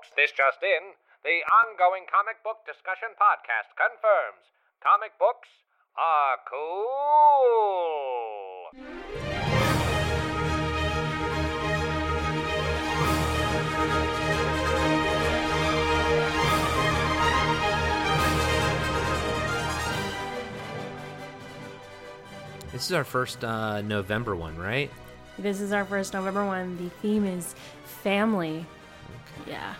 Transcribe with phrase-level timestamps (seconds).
[0.00, 0.94] folks, this just in.
[1.24, 4.48] The ongoing comic book discussion podcast confirms
[4.82, 5.48] comic books
[5.98, 6.70] are cool.
[22.72, 24.90] This is our first uh, November one, right?
[25.38, 26.78] This is our first November one.
[26.78, 27.54] The theme is
[27.84, 28.64] family.
[29.46, 29.74] Yeah.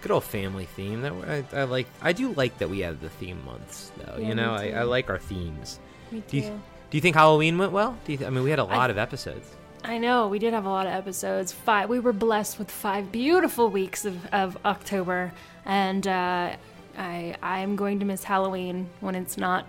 [0.00, 1.02] Good old family theme.
[1.02, 1.12] That
[1.52, 1.86] I, I like.
[2.00, 4.16] I do like that we have the theme months, though.
[4.18, 4.70] Yeah, you know, I.
[4.70, 5.78] I like our themes.
[6.10, 6.60] Me Do you, too.
[6.90, 7.96] do you think Halloween went well?
[8.04, 9.48] Do you th- I mean, we had a lot of episodes.
[9.84, 11.52] I know we did have a lot of episodes.
[11.52, 11.88] Five.
[11.88, 15.32] We were blessed with five beautiful weeks of, of October,
[15.64, 16.56] and uh,
[16.98, 19.66] I I am going to miss Halloween when it's not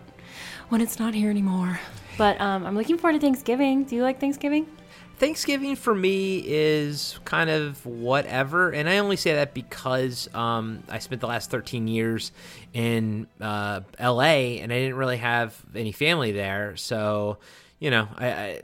[0.69, 1.79] when it's not here anymore.
[2.17, 3.83] But um, I'm looking forward to Thanksgiving.
[3.85, 4.67] Do you like Thanksgiving?
[5.21, 10.97] Thanksgiving for me is kind of whatever, and I only say that because um, I
[10.97, 12.31] spent the last 13 years
[12.73, 14.61] in uh, L.A.
[14.61, 17.37] and I didn't really have any family there, so
[17.77, 18.61] you know, I, I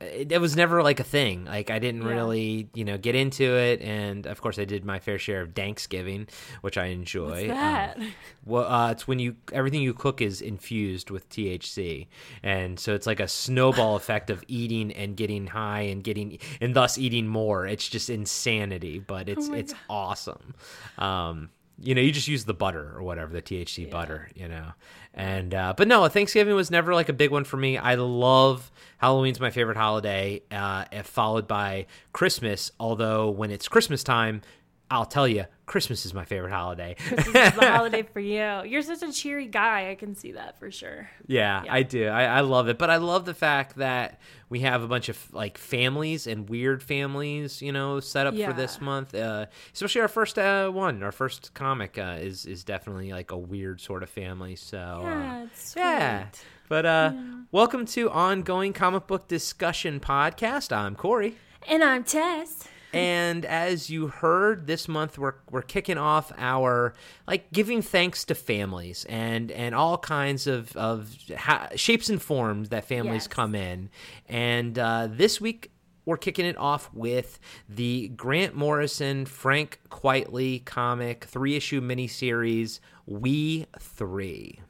[0.00, 1.44] it, it was never like a thing.
[1.44, 2.08] Like I didn't Yeah.
[2.10, 5.54] really, you know, get into it, and of course I did my fair share of
[5.54, 6.28] Thanksgiving,
[6.60, 7.48] which I enjoy.
[7.48, 7.98] What's Um, that?
[8.44, 12.06] well, uh, it's when you everything you cook is infused with THC,
[12.42, 16.74] and so it's like a snowball effect of eating and getting high and getting and
[16.74, 17.66] thus eating more.
[17.66, 19.80] It's just insanity, but it's Oh it's God.
[19.90, 20.54] awesome.
[20.96, 24.72] Um, you know, you just use the butter or whatever the THC butter, you know,
[25.14, 27.78] and uh, but no, Thanksgiving was never like a big one for me.
[27.78, 32.72] I love Halloween's my favorite holiday, uh, followed by Christmas.
[32.80, 34.42] Although when it's Christmas time,
[34.90, 36.96] I'll tell you, Christmas is my favorite holiday.
[37.10, 38.62] This is the holiday for you.
[38.64, 39.90] You're such a cheery guy.
[39.90, 41.10] I can see that for sure.
[41.26, 42.06] Yeah, I do.
[42.08, 44.18] I, I love it, but I love the fact that
[44.50, 48.52] we have a bunch of like families and weird families, you know, set up for
[48.52, 49.14] this month.
[49.14, 53.36] Uh, especially our first uh, one, our first comic uh, is is definitely like a
[53.38, 54.56] weird sort of family.
[54.56, 55.46] So uh,
[55.76, 56.26] Yeah, yeah.
[56.68, 57.12] But uh,
[57.50, 60.74] welcome to ongoing comic book discussion podcast.
[60.76, 61.36] I'm Corey.
[61.66, 62.68] And I'm Tess.
[62.98, 66.94] And as you heard, this month we're we're kicking off our
[67.26, 72.68] like giving thanks to families and and all kinds of of ha- shapes and forms
[72.70, 73.26] that families Yes.
[73.28, 73.90] come in.
[74.28, 75.70] And uh, this week
[76.04, 77.38] we're kicking it off with
[77.68, 84.60] the Grant Morrison Frank Quitely comic three issue miniseries We Three.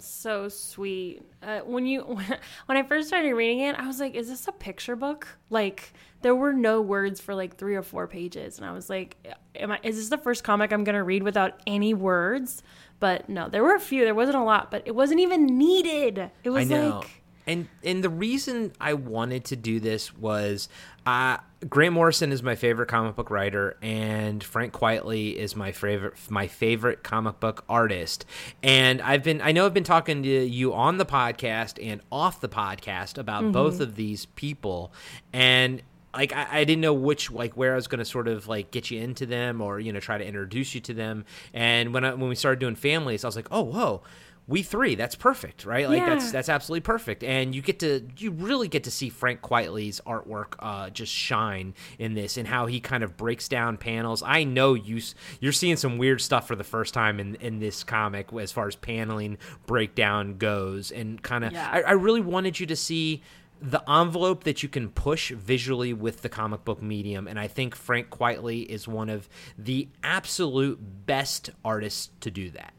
[0.00, 1.22] So sweet.
[1.42, 2.00] Uh, when you
[2.66, 5.92] when I first started reading it, I was like, "Is this a picture book?" Like
[6.22, 9.16] there were no words for like three or four pages, and I was like,
[9.54, 9.80] "Am I?
[9.82, 12.62] Is this the first comic I'm gonna read without any words?"
[13.00, 14.04] But no, there were a few.
[14.04, 16.30] There wasn't a lot, but it wasn't even needed.
[16.42, 20.68] It was like, and and the reason I wanted to do this was
[21.06, 21.38] uh,
[21.68, 26.46] Grant Morrison is my favorite comic book writer, and Frank Quitely is my favorite my
[26.46, 28.26] favorite comic book artist.
[28.62, 32.42] And I've been I know I've been talking to you on the podcast and off
[32.42, 34.92] the podcast about both of these people,
[35.32, 35.82] and
[36.12, 38.70] like I, I didn't know which like where I was going to sort of like
[38.70, 41.24] get you into them or you know try to introduce you to them.
[41.54, 44.02] And when I, when we started doing families, I was like, oh whoa,
[44.48, 45.88] we three, that's perfect, right?
[45.88, 46.32] Like that's Yeah.
[46.32, 47.22] that's absolutely perfect.
[47.22, 51.74] And you get to you really get to see Frank Quitely's artwork uh, just shine
[51.98, 54.22] in this and how he kind of breaks down panels.
[54.24, 55.00] I know you
[55.40, 58.66] you're seeing some weird stuff for the first time in in this comic as far
[58.66, 59.36] as paneling
[59.66, 61.68] breakdown goes, and kind of Yeah.
[61.70, 63.22] I, I really wanted you to see
[63.60, 67.74] the envelope that you can push visually with the comic book medium and i think
[67.74, 69.28] frank Quitely is one of
[69.58, 72.72] the absolute best artists to do that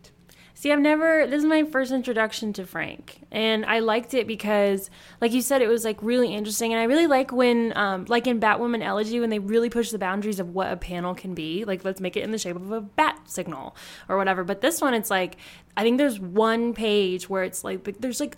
[0.59, 3.21] See, I've never, this is my first introduction to Frank.
[3.31, 4.89] And I liked it because,
[5.21, 6.73] like you said, it was like really interesting.
[6.73, 9.97] And I really like when, um, like in Batwoman Elegy, when they really push the
[9.97, 11.63] boundaries of what a panel can be.
[11.63, 13.73] Like, let's make it in the shape of a bat signal
[14.09, 14.43] or whatever.
[14.43, 15.37] But this one, it's like,
[15.77, 18.35] I think there's one page where it's like, there's like,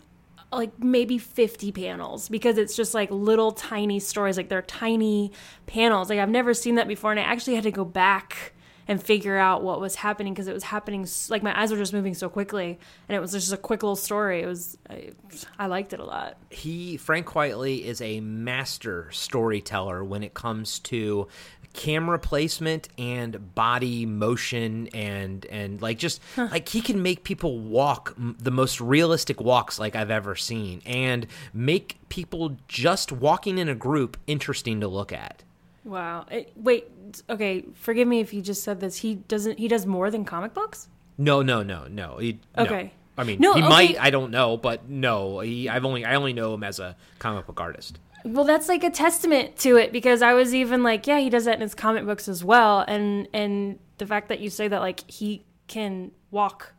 [0.52, 5.32] like maybe 50 panels because it's just like little tiny stories like they're tiny
[5.66, 8.52] panels like i've never seen that before and i actually had to go back
[8.88, 11.94] and figure out what was happening because it was happening like my eyes were just
[11.94, 14.42] moving so quickly and it was just a quick little story.
[14.42, 15.12] It was i,
[15.60, 16.38] I liked it a lot.
[16.50, 21.28] He Frank Quitely is a master storyteller when it comes to
[21.74, 28.14] camera placement and body motion and and like just like he can make people walk
[28.18, 33.70] m- the most realistic walks like I've ever seen and make people just walking in
[33.70, 35.44] a group interesting to look at.
[35.84, 36.88] Wow it, wait
[37.30, 40.54] okay forgive me if you just said this he doesn't he does more than comic
[40.54, 40.88] books
[41.18, 42.18] No, no, no, no.
[42.18, 42.64] He, no.
[42.64, 42.94] Okay.
[43.18, 43.70] I mean, No, he okay.
[43.70, 44.02] might.
[44.02, 45.42] I don't know, but no.
[45.42, 48.00] He, I've only I only know him as a comic book artist.
[48.24, 51.46] Well, that's like a testament to it because I was even like, yeah, he does
[51.46, 54.80] that in his comic books as well, and and the fact that you say that
[54.80, 56.74] like he can walk,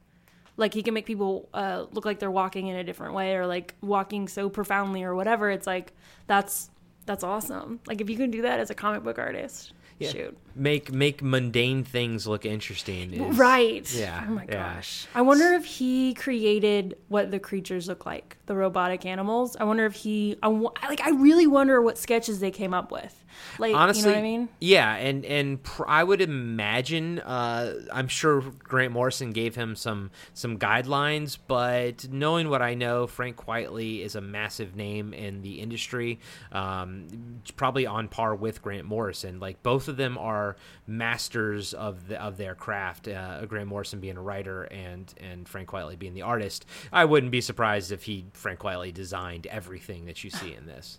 [0.56, 3.46] like he can make people uh, look like they're walking in a different way or
[3.46, 5.50] like walking so profoundly or whatever.
[5.50, 5.92] It's like
[6.26, 6.70] that's
[7.06, 7.80] that's awesome.
[7.86, 9.72] Like if you can do that as a comic book artist,
[10.12, 10.36] shoot.
[10.54, 13.12] Make make mundane things look interesting.
[13.14, 13.92] is- Right.
[13.94, 14.24] Yeah.
[14.28, 14.74] Oh my yeah.
[14.74, 15.06] gosh.
[15.14, 19.56] I wonder if he created what the creatures look like, the robotic animals.
[19.58, 23.18] I wonder if he, I like, I really wonder what sketches they came up with.
[23.58, 24.48] Like, honestly you know what I mean?
[24.60, 30.10] yeah and and pr- i would imagine uh i'm sure grant morrison gave him some
[30.34, 35.60] some guidelines but knowing what i know frank quitely is a massive name in the
[35.60, 36.20] industry
[36.52, 37.08] um
[37.56, 40.41] probably on par with grant morrison like both of them are
[40.86, 45.68] masters of the of their craft uh, grant morrison being a writer and and frank
[45.68, 50.22] quitely being the artist i wouldn't be surprised if he frank quitely designed everything that
[50.24, 50.98] you see in this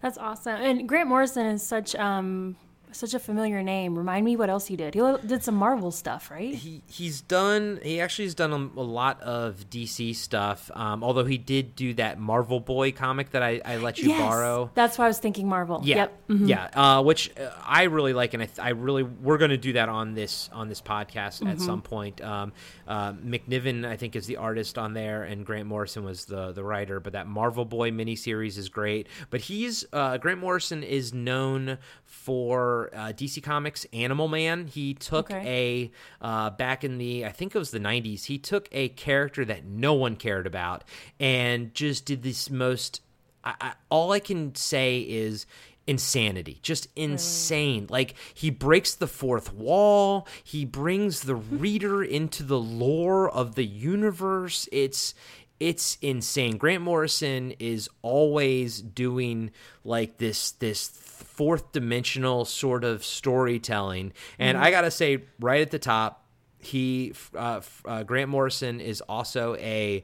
[0.00, 0.56] That's awesome.
[0.60, 2.56] And Grant Morrison is such, um,
[2.92, 3.96] such a familiar name.
[3.98, 4.94] Remind me what else he did.
[4.94, 6.54] He did some Marvel stuff, right?
[6.54, 10.70] he he's done he actually has done a, a lot of DC stuff.
[10.74, 14.20] Um, although he did do that Marvel Boy comic that I, I let you Yes.
[14.20, 14.70] borrow.
[14.74, 15.80] That's why I was thinking Marvel.
[15.84, 16.28] Yeah, Yep.
[16.28, 16.48] Mhm.
[16.48, 19.74] yeah, uh, which uh, I really like, and I, I really we're going to do
[19.74, 21.48] that on this on this podcast Mm-hmm.
[21.48, 22.20] at some point.
[22.22, 22.52] Um,
[22.86, 26.64] uh, McNiven, I think, is the artist on there, and Grant Morrison was the the
[26.64, 27.00] writer.
[27.00, 29.06] But that Marvel Boy miniseries is great.
[29.30, 34.66] But he's uh, Grant Morrison is known for uh, DC Comics Animal Man.
[34.66, 35.90] He took Okay.
[36.20, 38.24] a uh, back in the I think it was the '90s.
[38.24, 40.84] He took a character that no one cared about
[41.20, 43.02] and just did this most.
[43.44, 45.46] I, I, all I can say is
[45.86, 51.34] insanity just insane like he breaks the fourth wall he brings the
[51.64, 55.14] reader into the lore of the universe it's
[55.58, 59.50] it's insane grant morrison is always doing
[59.82, 60.88] like this this
[61.18, 66.24] fourth dimensional sort of storytelling and i gotta say right at the top
[66.60, 70.02] he uh, uh, Grant Morrison is also a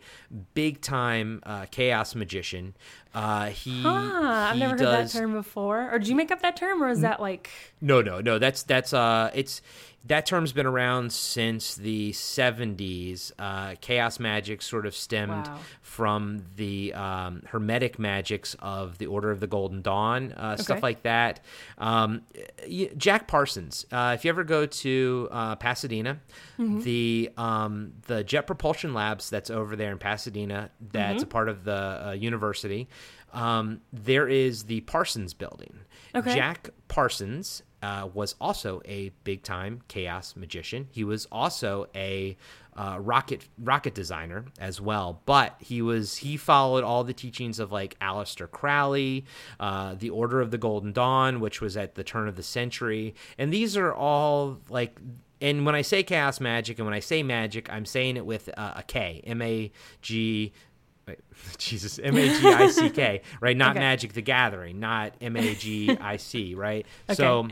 [0.54, 2.76] big time uh, chaos magician.
[3.14, 5.88] Uh, he, Huh, I've he never heard that term before.
[5.92, 7.48] Or did you make up that term, or is that like?
[7.80, 8.38] No, no, no.
[8.38, 9.62] That's that's uh, it's
[10.06, 13.32] that term's been around since the '70s.
[13.38, 15.58] Uh, chaos magic sort of stemmed Wow.
[15.80, 21.02] from the um, hermetic magics of the Order of the Golden Dawn, uh, stuff like
[21.04, 21.40] that.
[21.78, 22.22] Um,
[22.96, 23.86] Jack Parsons.
[23.92, 26.18] Uh, if you ever go to uh, Pasadena,
[26.58, 26.80] Mm-hmm.
[26.82, 31.22] the um, the Jet Propulsion Labs that's over there in Pasadena, that's Mm-hmm.
[31.24, 32.88] a part of the uh, university.
[33.34, 35.80] Um, there is the Parsons Building.
[36.14, 36.34] Okay.
[36.34, 40.88] Jack Parsons uh, was also a big time chaos magician.
[40.90, 42.36] He was also a
[42.76, 47.70] uh, rocket rocket designer as well, but he was he followed all the teachings of
[47.70, 49.26] like Aleister Crowley,
[49.60, 53.14] uh, the Order of the Golden Dawn, which was at the turn of the century,
[53.38, 54.98] and these are all like.
[55.40, 58.48] And when I say chaos magic, and when I say magic, I'm saying it with
[58.56, 59.70] uh, a K, M A
[60.00, 60.52] G
[61.06, 61.18] Wait,
[61.58, 63.56] Jesus, M A G I C K, right?
[63.56, 63.80] Not Okay.
[63.80, 66.86] Magic the Gathering, not M A G I C, right?
[67.12, 67.48] So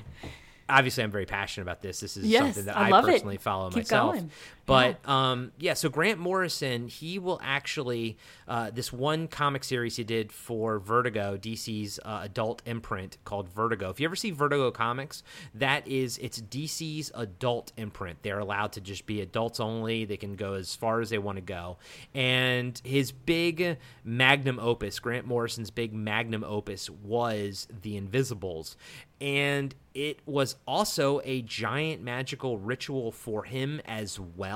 [0.69, 2.01] obviously I'm very passionate about this.
[2.01, 3.13] This is Yes, something that I I, love it.
[3.13, 4.15] personally follow Keep myself.
[4.15, 4.31] going.
[4.67, 8.17] But um, yeah, so Grant Morrison, he will actually
[8.47, 13.91] uh, this one comic series he did for Vertigo, DC's uh, adult imprint called Vertigo.
[13.91, 15.23] If you ever see Vertigo comics,
[15.55, 18.23] that is it's DC's adult imprint.
[18.23, 20.05] They're allowed to just be adults only.
[20.05, 21.79] They can go as far as they want to go.
[22.15, 28.77] And his big magnum opus, Grant Morrison's big magnum opus, was The Invisibles
[29.23, 34.52] and it was also a giant magical ritual for him as well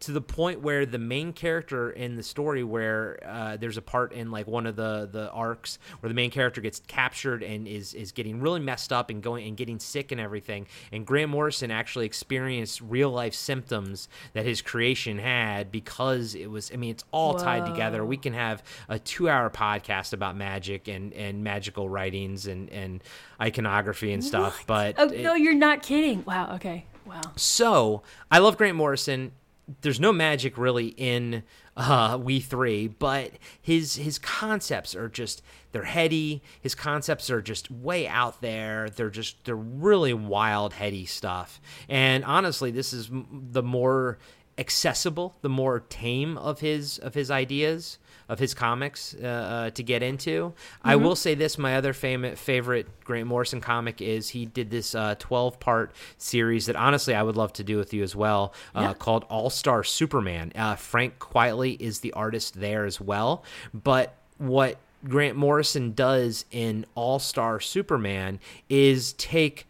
[0.00, 4.12] to the point where the main character in the story where uh, there's a part
[4.12, 7.94] in like one of the the arcs where the main character gets captured and is
[7.94, 11.70] is getting really messed up and going and getting sick and everything and Grant Morrison
[11.70, 17.04] actually experienced real life symptoms that his creation had because it was I mean it's
[17.10, 21.88] all tied together we can have a 2 hour podcast about magic and and magical
[21.88, 23.02] writings and and
[23.40, 26.24] iconography and stuff but Oh it- no, you're not kidding.
[26.24, 26.56] Wow.
[26.56, 26.84] Okay.
[27.06, 27.20] Wow.
[27.36, 29.32] so I love Grant Morrison.
[29.80, 31.42] There's no magic really in
[31.76, 35.42] uh, We Three, but his his concepts are just
[35.72, 36.42] they're heady.
[36.60, 38.90] His concepts are just way out there.
[38.90, 41.60] They're just they're really wild, heady stuff.
[41.88, 44.18] And honestly, this is the more
[44.58, 49.82] accessible, the more tame of his of his ideas of his comics uh, uh, to
[49.82, 50.52] get into.
[50.82, 54.94] I will say this: my other favorite favorite Grant Morrison comic is he did this
[54.94, 58.54] uh, twelve part series that honestly I would love to do with you as well,
[58.74, 58.94] uh, Yeah.
[58.94, 60.52] called All Star Superman.
[60.54, 66.86] Uh, Frank Quitely is the artist there as well, but what Grant Morrison does in
[66.94, 69.66] All Star Superman is take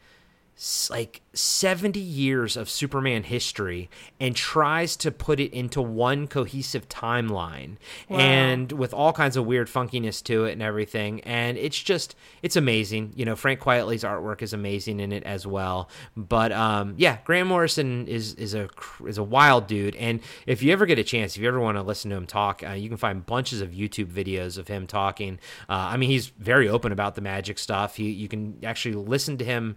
[0.89, 7.77] like 70 years of Superman history and tries to put it into one cohesive timeline
[8.09, 11.21] and with all kinds of weird funkiness to it and everything.
[11.23, 13.13] And it's just it's amazing.
[13.17, 15.89] You know Frank Quitely's artwork is amazing in it as well.
[16.17, 18.69] But um yeah Grant Morrison is is a
[19.07, 19.97] is a wild dude.
[19.97, 22.27] And if you ever get a chance if you ever want to listen to him
[22.27, 25.41] talk uh, you can find bunches of YouTube videos of him talking.
[25.69, 27.97] Uh, I mean he's very open about the magic stuff.
[27.97, 29.77] He you can actually listen to him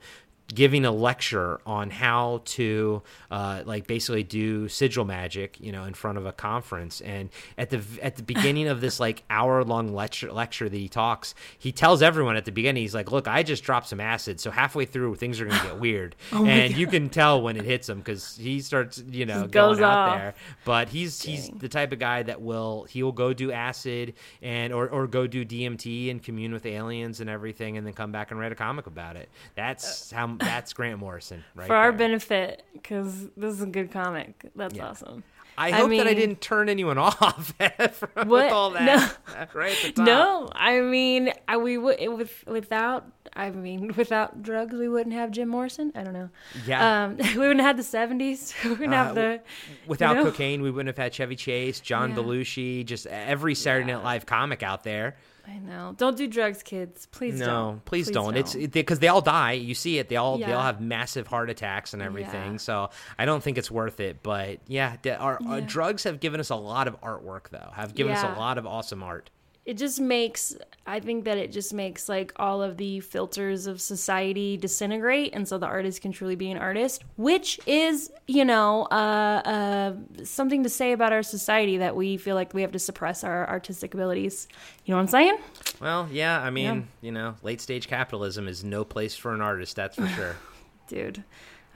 [0.54, 3.02] giving a lecture on how to
[3.32, 7.02] uh, like basically do sigil magic you know in front of a conference.
[7.02, 10.88] And at the at the beginning of this like hour long lecture lecture that he
[10.90, 14.40] talks he tells everyone at the beginning he's like look i just dropped some acid
[14.40, 16.16] so halfway through things are going to get weird.
[16.32, 19.84] And you can tell when it hits him because he starts you know Just going
[19.84, 20.18] out off.
[20.18, 20.34] there.
[20.66, 24.74] But he's he's the type of guy that will he will go do acid and
[24.74, 28.32] or, or go do DMT and commune with aliens and everything and then come back
[28.32, 29.30] and write a comic about it.
[29.56, 31.98] That's how that's Grant Morrison right For our there.
[32.00, 34.50] benefit, because this is a good comic.
[34.56, 34.88] That's Yeah.
[34.90, 35.24] awesome.
[35.60, 37.52] I I hope that I didn't turn anyone off
[37.94, 39.18] from- with all that
[39.56, 40.06] right at the top.
[40.06, 43.06] No, I mean, I, we would with without.
[43.34, 45.92] I mean, without drugs, we wouldn't have Jim Morrison.
[45.96, 46.30] I don't know.
[46.66, 47.06] Yeah.
[47.06, 48.54] Um, we wouldn't have the seventies.
[48.64, 49.42] We wouldn't Uh, have the.
[49.88, 50.32] Without you know?
[50.32, 52.18] cocaine, we wouldn't have had Chevy Chase, John Yeah.
[52.18, 55.16] Belushi, just every Saturday Night Live comic out there.
[55.48, 55.96] I know.
[55.98, 57.08] Don't do drugs, kids.
[57.08, 57.76] Please no, don't.
[57.76, 58.36] No, please, don't.
[58.36, 59.54] It's because they all die.
[59.54, 60.10] You see it.
[60.10, 62.54] They all they all have massive heart attacks and everything.
[62.54, 62.58] Yeah.
[62.58, 64.22] So I don't think it's worth it.
[64.22, 67.70] But yeah, our, our drugs have given us a lot of artwork, though.
[67.74, 69.30] Have given us a lot of awesome art.
[69.68, 70.56] It just makes
[70.88, 75.48] i think that it just makes like all of the filters of society disintegrate and
[75.48, 80.64] so the artist can truly be an artist which is you know uh, uh, something
[80.64, 83.94] to say about our society that we feel like we have to suppress our artistic
[83.94, 84.48] abilities
[84.86, 85.38] you know what i'm saying
[85.82, 86.82] Well, yeah, I mean, Yeah.
[87.08, 89.76] you know, late stage capitalism is no place for an artist.
[89.76, 90.36] That's for sure.
[90.88, 91.24] dude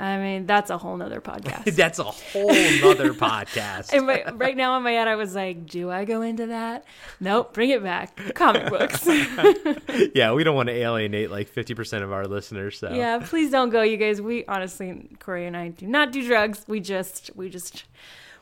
[0.01, 1.41] i mean that's a whole nother podcast
[1.75, 3.93] That's a whole nother podcast.
[3.93, 6.85] And right, right now in my head, I was like, "Do I go into that?
[7.19, 7.53] Nope.
[7.53, 8.33] Bring it back.
[8.35, 9.05] Comic books.
[10.15, 12.77] yeah, we don't want to alienate like fifty percent of our listeners.
[12.79, 14.21] So yeah, please don't go, you guys.
[14.21, 16.65] We honestly, Corey and I do not do drugs.
[16.67, 17.85] We just, we just,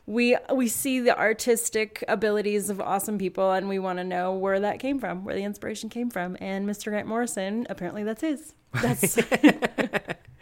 [0.06, 4.60] we we see the artistic abilities of awesome people, and we want to know where
[4.60, 6.38] that came from, where the inspiration came from.
[6.40, 6.86] And Mr.
[6.86, 8.54] Grant Morrison, apparently, that's his.
[8.74, 9.18] That's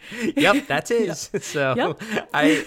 [0.36, 1.30] yep, that's his.
[1.40, 2.02] So Yep.
[2.34, 2.64] I,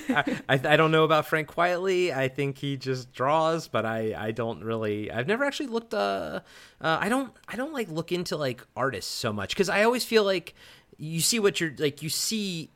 [0.50, 2.16] I I don't know about Frank Quitely.
[2.16, 5.12] I think he just draws, but I I don't really.
[5.12, 5.94] I've never actually looked.
[5.94, 6.42] Uh,
[6.82, 10.04] uh I don't I don't like look into like artists so much because I always
[10.06, 10.54] feel like
[10.98, 12.02] you see what you're like.
[12.02, 12.70] You see.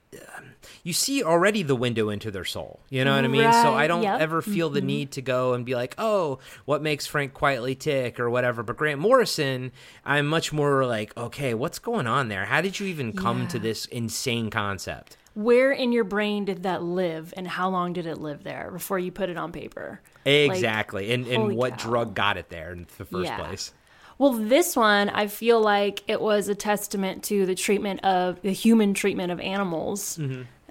[0.84, 2.80] You see already the window into their soul.
[2.90, 3.52] You know what I mean?
[3.52, 4.20] So I don't yep.
[4.20, 4.88] ever feel the mm-hmm.
[4.88, 8.64] need to go and be like, oh, what makes Frank Quitely tick or whatever.
[8.64, 9.72] But Grant Morrison,
[10.06, 12.46] I'm much more like, okay, what's going on there?
[12.46, 15.18] How did you even come to this insane concept?
[15.36, 18.98] where in your brain did that live, and how long did it live there before
[18.98, 20.00] you put it on paper?
[20.26, 21.12] Like, Exactly.
[21.12, 21.90] and and what cow.
[21.90, 23.38] drug got it there in the first Yeah.
[23.38, 23.74] place?
[24.18, 28.52] Well, this one, I feel like it was a testament to the treatment of the
[28.52, 30.18] human treatment of animals,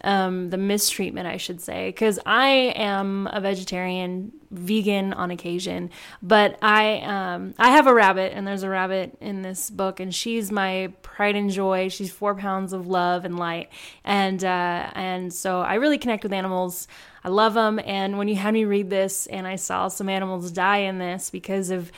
[0.03, 1.89] um, the mistreatment, I should say.
[1.89, 5.91] Because I am a vegetarian, vegan on occasion,
[6.23, 10.15] but I um, I have a rabbit, and there's a rabbit in this book, and
[10.15, 11.91] she's my pride and joy.
[11.91, 13.69] She's four pounds of love and light,
[14.05, 16.89] and uh, and so I really connect with animals.
[17.23, 20.51] I love them, and when you had me read this, and I saw some animals
[20.51, 21.91] die in this because of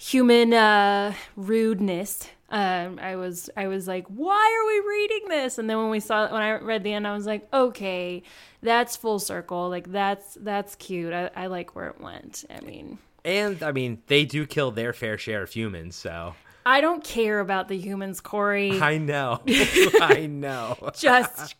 [0.00, 2.28] human uh, rudeness.
[2.48, 5.58] Um, I was I was like, why are we reading this?
[5.58, 8.24] And then when we saw when I read the end, I was like, okay,
[8.60, 9.68] that's full circle.
[9.68, 11.12] Like that's that's cute.
[11.12, 12.44] I, I like where it went.
[12.50, 16.34] I mean, And I mean, they do kill their fair share of humans, so
[16.66, 18.80] I don't care about the humans, Corey.
[18.82, 19.40] I know.
[19.46, 20.90] I know.
[20.98, 21.54] Just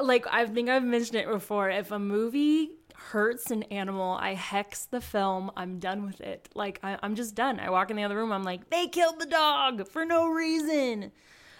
[0.00, 1.70] like I think I've mentioned it before.
[1.70, 2.70] If a movie
[3.10, 5.50] hurts an animal, I hex the film.
[5.56, 6.48] I'm done with it.
[6.54, 7.60] Like I, I'm just done.
[7.60, 8.32] I walk in the other room.
[8.32, 11.12] I'm like, they killed the dog for no reason.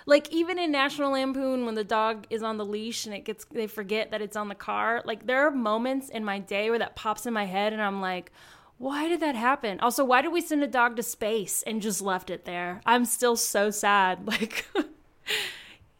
[0.07, 3.45] Like even in National Lampoon, when the dog is on the leash and it gets,
[3.45, 5.03] they forget that it's on the car.
[5.05, 8.01] Like there are moments in my day where that pops in my head, and I'm
[8.01, 8.33] like,
[8.79, 9.79] why did that happen?
[9.79, 12.81] Also, why did we send a dog to space and just left it there?
[12.85, 14.27] I'm still so sad.
[14.27, 14.67] Like,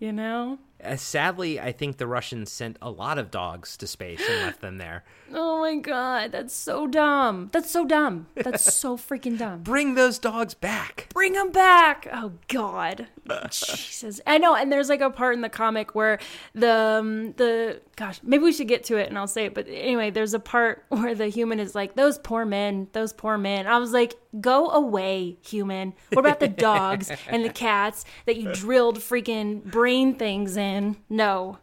[0.01, 0.59] you know.
[0.85, 4.61] Uh, sadly, I think the Russians sent a lot of dogs to space and left
[4.61, 5.05] them there.
[5.35, 7.49] Oh my god, that's so dumb.
[7.53, 8.27] That's so dumb.
[8.35, 9.63] That's so freaking dumb.
[9.63, 11.07] Bring those dogs back.
[11.15, 12.07] Bring them back.
[12.13, 13.07] Oh god.
[13.51, 14.21] Jesus.
[14.27, 16.19] I know, and there's like a part in the comic where
[16.55, 19.67] the um, the gosh, maybe we should get to it and I'll say it, but
[19.69, 23.67] anyway, there's a part where the human is like, "Those poor men, those poor men."
[23.67, 25.95] I was like, "Go away, human.
[26.13, 30.72] What about the dogs and the cats that you drilled freaking brain things in?"
[31.09, 31.59] No.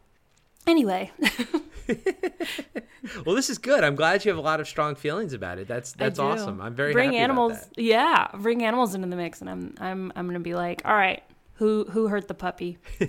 [0.67, 1.11] Anyway,
[3.25, 3.83] Well, this is good.
[3.83, 5.67] I'm glad you have a lot of strong feelings about it.
[5.67, 6.61] That's that's awesome.
[6.61, 7.53] I'm very bring happy about animals.
[7.53, 7.81] that.
[7.81, 11.23] Yeah, bring animals into the mix, and I'm I'm I'm gonna be like, all right,
[11.59, 12.77] who who hurt the puppy?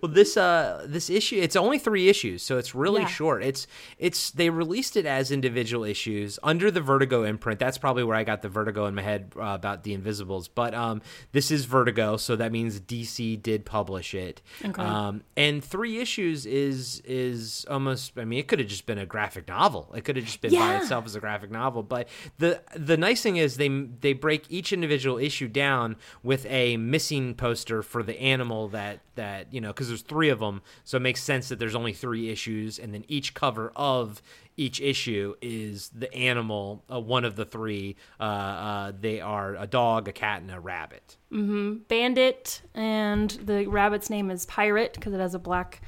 [0.00, 3.06] Well, this uh this issue it's only 3 issues, so it's really Yeah.
[3.08, 3.42] short.
[3.44, 3.66] It's
[3.98, 7.58] it's they released it as individual issues under the Vertigo imprint.
[7.60, 10.48] That's probably where I got the Vertigo in my head uh, about the Invisibles.
[10.48, 14.40] But um this is Vertigo, so that means DC did publish it.
[14.64, 14.82] Okay.
[14.82, 19.06] Um and 3 issues is is almost I mean it could have just been a
[19.06, 19.92] graphic novel.
[19.96, 22.08] It could have just been by itself as a graphic novel, but
[22.38, 23.68] the the nice thing is they
[24.00, 29.52] they break each individual issue down with a missing poster for the animal that that
[29.54, 32.28] you know because there's three of them, so it makes sense that there's only three
[32.28, 34.20] issues, and then each cover of
[34.56, 37.96] each issue is the animal, uh, one of the three.
[38.20, 41.16] Uh, uh, they are a dog, a cat, and a rabbit.
[41.88, 45.80] Bandit, and the rabbit's name is Pirate because it has a black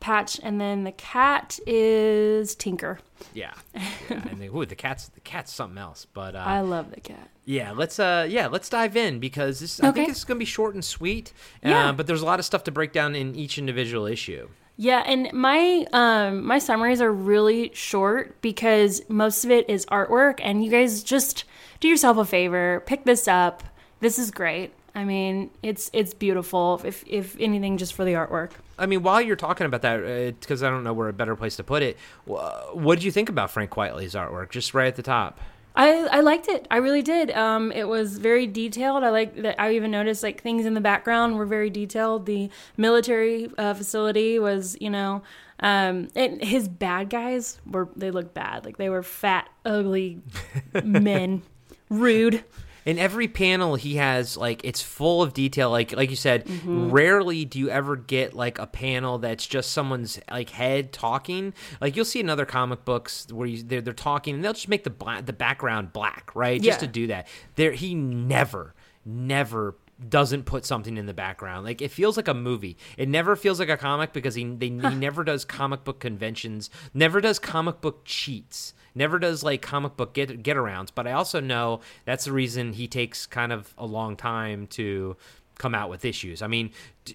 [0.00, 2.98] patch, and then the cat is Tinker.
[3.34, 4.22] Yeah, yeah.
[4.28, 7.28] and they, ooh, the cat's the cat's something else, but uh, I love the cat.
[7.44, 10.00] Yeah, let's uh yeah, let's dive in because this I Okay.
[10.00, 11.32] think it's going to be short and sweet.
[11.62, 11.88] Yeah.
[11.88, 14.48] Uh, but there's a lot of stuff to break down in each individual issue.
[14.76, 20.40] Yeah, and my um my summaries are really short because most of it is artwork
[20.42, 21.44] and you guys just
[21.80, 23.62] do yourself a favor, pick this up.
[24.00, 24.72] This is great.
[24.94, 28.50] I mean, it's it's beautiful if if anything just for the artwork.
[28.78, 31.56] I mean, while you're talking about that, because I don't know where a better place
[31.56, 34.50] to put it, what did you think about Frank Quitely's artwork?
[34.50, 35.38] Just right at the top.
[35.76, 36.66] I, I liked it.
[36.70, 37.30] I really did.
[37.30, 39.04] Um, it was very detailed.
[39.04, 39.60] I like that.
[39.60, 42.26] I even noticed like things in the background were very detailed.
[42.26, 45.22] The military uh, facility was, you know,
[45.60, 48.64] um, and his bad guys were they looked bad.
[48.64, 50.22] Like they were fat, ugly
[50.84, 51.42] men,
[51.88, 52.44] rude.
[52.90, 55.70] In every panel, he has like it's full of detail.
[55.70, 56.90] Like like you said, Mm-hmm.
[56.90, 61.54] rarely do you ever get like a panel that's just someone's like head talking.
[61.80, 64.68] Like you'll see in other comic books where you, they're they're talking and they'll just
[64.68, 66.60] make the black the background black, right?
[66.60, 67.28] Just to do that.
[67.54, 68.74] There, he never,
[69.06, 69.76] never
[70.08, 71.64] doesn't put something in the background.
[71.64, 72.76] Like it feels like a movie.
[72.96, 76.70] It never feels like a comic because he they, he never does comic book conventions,
[76.94, 80.88] never does comic book cheats, never does like comic book get get arounds.
[80.94, 85.16] But I also know that's the reason he takes kind of a long time to
[85.58, 86.40] come out with issues.
[86.42, 86.70] I mean,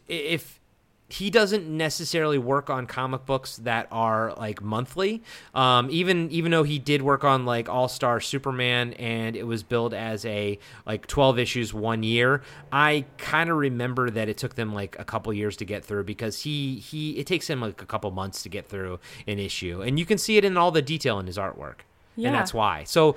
[0.07, 0.59] if
[1.07, 5.21] he doesn't necessarily work on comic books that are like monthly.
[5.53, 9.61] Um, even even though he did work on like All Star Superman and it was
[9.61, 12.41] billed as a like twelve issues one year,
[12.71, 16.05] I kind of remember that it took them like a couple years to get through
[16.05, 19.83] because he he it takes him like a couple months to get through an issue,
[19.83, 21.81] and you can see it in all the detail in his artwork,
[22.15, 22.29] Yeah.
[22.29, 22.83] and that's why.
[22.83, 23.15] So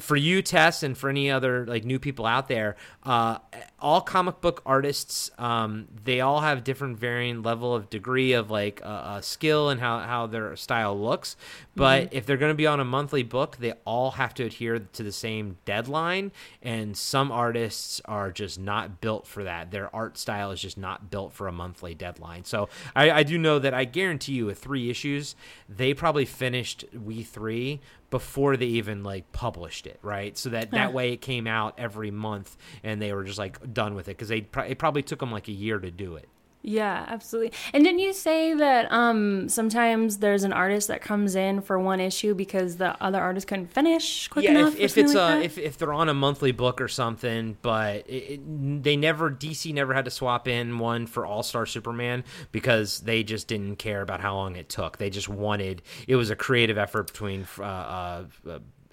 [0.00, 3.38] for you tess and for any other like new people out there uh,
[3.78, 8.80] all comic book artists um, they all have different varying level of degree of like
[8.84, 11.36] uh, uh, skill and how, how their style looks.
[11.74, 14.78] But if they're going to be on a monthly book they all have to adhere
[14.78, 19.70] to the same deadline and some artists are just not built for that.
[19.70, 22.44] Their art style is just not built for a monthly deadline.
[22.44, 25.34] So i, I do know that i guarantee you with three issues
[25.68, 27.80] they probably finished we three
[28.12, 30.38] before they even like published it, right?
[30.38, 33.94] So that that way it came out every month, and they were just like done
[33.94, 36.28] with it because they pro- it probably took them like a year to do it.
[36.62, 37.52] Yeah, absolutely.
[37.72, 41.98] And didn't you say that um, sometimes there's an artist that comes in for one
[41.98, 44.74] issue because the other artist couldn't finish quick yeah, enough?
[44.74, 48.08] if, if it's like uh if if they're on a monthly book or something, but
[48.08, 52.22] it, it, they never DC never had to swap in one for All Star Superman
[52.52, 54.98] because they just didn't care about how long it took.
[54.98, 58.24] They just wanted it was a creative effort between uh, uh,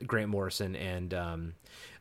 [0.05, 1.13] Grant Morrison and.
[1.13, 1.53] Um,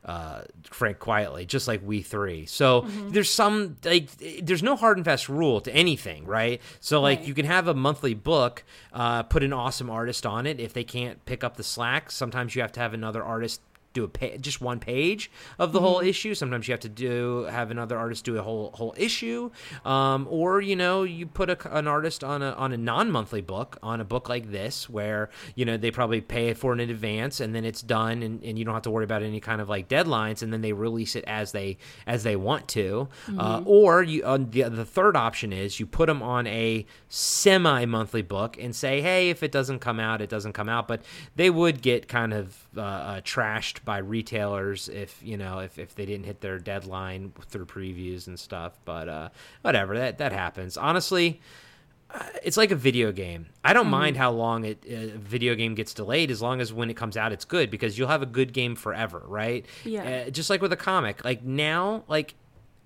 [0.05, 2.45] uh, Frank Quitely, just like we three.
[2.45, 3.09] So Mm-hmm.
[3.09, 4.09] there's some like
[4.41, 6.61] there's no hard and fast rule to anything, right?
[6.79, 7.27] So like Right.
[7.27, 10.57] you can have a monthly book, uh, put an awesome artist on it.
[10.61, 13.59] If they can't pick up the slack, sometimes you have to have another artist
[13.93, 16.33] do a pa- just one page of the whole issue.
[16.35, 19.51] Sometimes you have to do have another artist do a whole whole issue,
[19.85, 23.41] um, or you know you put a, an artist on a on a non monthly
[23.41, 26.89] book on a book like this where you know they probably pay for it in
[26.89, 29.61] advance and then it's done and, and you don't have to worry about any kind
[29.61, 33.61] of like deadlines and then they release it as they as they want to, uh,
[33.65, 38.21] or you uh, the the third option is you put them on a semi monthly
[38.21, 41.01] book and say hey if it doesn't come out it doesn't come out, but
[41.35, 45.93] they would get kind of uh, uh, trashed by retailers if you know if, if
[45.95, 48.79] they didn't hit their deadline through previews and stuff.
[48.85, 49.29] But uh,
[49.61, 50.77] whatever, that that happens.
[50.77, 51.41] Honestly,
[52.11, 53.45] uh, it's like a video game.
[53.63, 56.89] I don't mind how long it, a video game gets delayed as long as when
[56.89, 59.65] it comes out it's good because you'll have a good game forever, right?
[59.85, 60.23] Yeah.
[60.27, 62.35] Uh, just like with a comic, like now, like.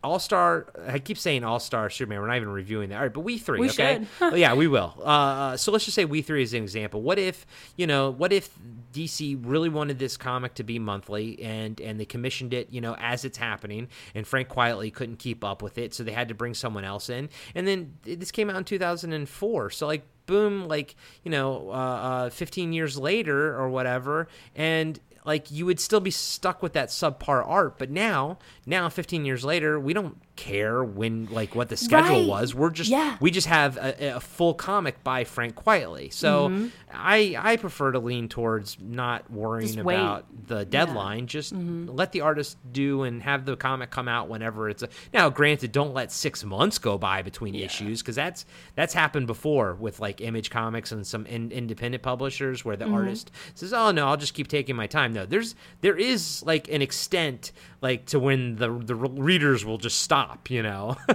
[0.06, 2.19] All Star, I keep saying All Star Superman.
[2.19, 2.97] We're not even reviewing that.
[2.97, 4.06] All right, but we three, We okay?
[4.19, 4.34] should.
[4.38, 4.93] Yeah, we will.
[5.01, 7.01] Uh, so let's just say we three is an example.
[7.01, 7.45] What if
[7.77, 8.10] you know?
[8.10, 8.49] What if
[8.93, 12.95] DC really wanted this comic to be monthly, and and they commissioned it, you know,
[12.99, 16.36] as it's happening, and Frank Quitely couldn't keep up with it, so they had to
[16.36, 19.69] bring someone else in, and then this came out in 2004.
[19.71, 25.51] So like boom like you know uh, uh, 15 years later or whatever and like
[25.51, 29.77] you would still be stuck with that subpar art but now now 15 years later
[29.77, 32.27] we don't care when like what the schedule Right.
[32.27, 32.55] was.
[32.55, 33.17] We're just Yeah.
[33.19, 36.11] we just have a, a full comic by frank quitely.
[36.11, 39.87] So i i prefer to lean towards not worrying Mm-hmm.
[39.89, 41.27] About the deadline.
[41.27, 45.29] Just let the artist do and have the comic come out whenever it's a now
[45.29, 49.99] granted don't let six months go by between issues because that's that's happened before with
[49.99, 54.17] like image comics and some in, independent publishers where the artist says oh no i'll
[54.17, 55.13] just keep taking my time.
[55.13, 59.99] No there's there is like an extent like to when the the readers will just
[60.01, 60.97] stop you know?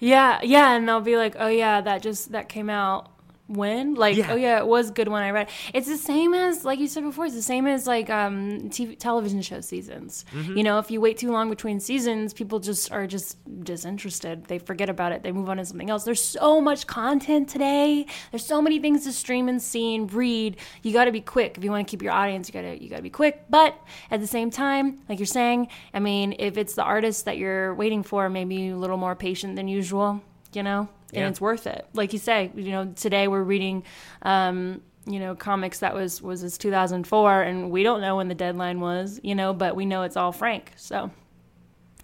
[0.00, 3.10] Yeah, yeah, and they'll be like, "Oh yeah, that just that came out
[3.46, 4.32] when?" Like, Yeah.
[4.32, 6.86] "Oh yeah, it was good when I read." it." It's the same as like you
[6.86, 7.26] said before.
[7.26, 10.24] It's the same as like um TV, television show seasons.
[10.32, 10.56] Mm-hmm.
[10.56, 14.44] You know, if you wait too long between seasons, people just are just disinterested.
[14.46, 15.22] They forget about it.
[15.22, 16.04] They move on to something else.
[16.04, 18.06] There's so much content today.
[18.30, 20.56] There's so many things to stream and see and read.
[20.82, 22.48] You got to be quick if you want to keep your audience.
[22.48, 23.44] You got to you got to be quick.
[23.50, 23.76] But
[24.10, 27.74] at the same time, like you're saying, I mean, if it's the artist that you're
[27.74, 30.22] waiting for, maybe a little more patient than usual.
[30.54, 31.28] You know, and Yeah.
[31.28, 31.86] it's worth it.
[31.94, 33.84] Like you say, you know, today we're reading.
[34.22, 38.34] Um, you know, comics that was was this 2004, and we don't know when the
[38.34, 39.20] deadline was.
[39.22, 40.72] You know, but we know it's all Frank.
[40.76, 41.10] So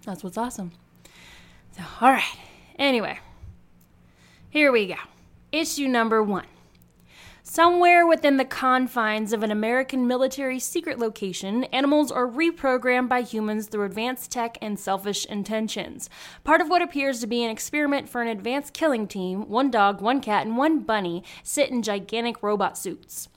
[0.04, 0.72] that's what's awesome.
[1.76, 2.36] So, all right.
[2.78, 3.18] Anyway,
[4.50, 4.96] here we go.
[5.52, 6.44] Issue number one.
[7.52, 13.66] Somewhere within the confines of an American military secret location, animals are reprogrammed by humans
[13.66, 16.08] through advanced tech and selfish intentions.
[16.44, 20.00] Part of what appears to be an experiment for an advanced killing team, one dog,
[20.00, 23.28] one cat, and one bunny sit in gigantic robot suits.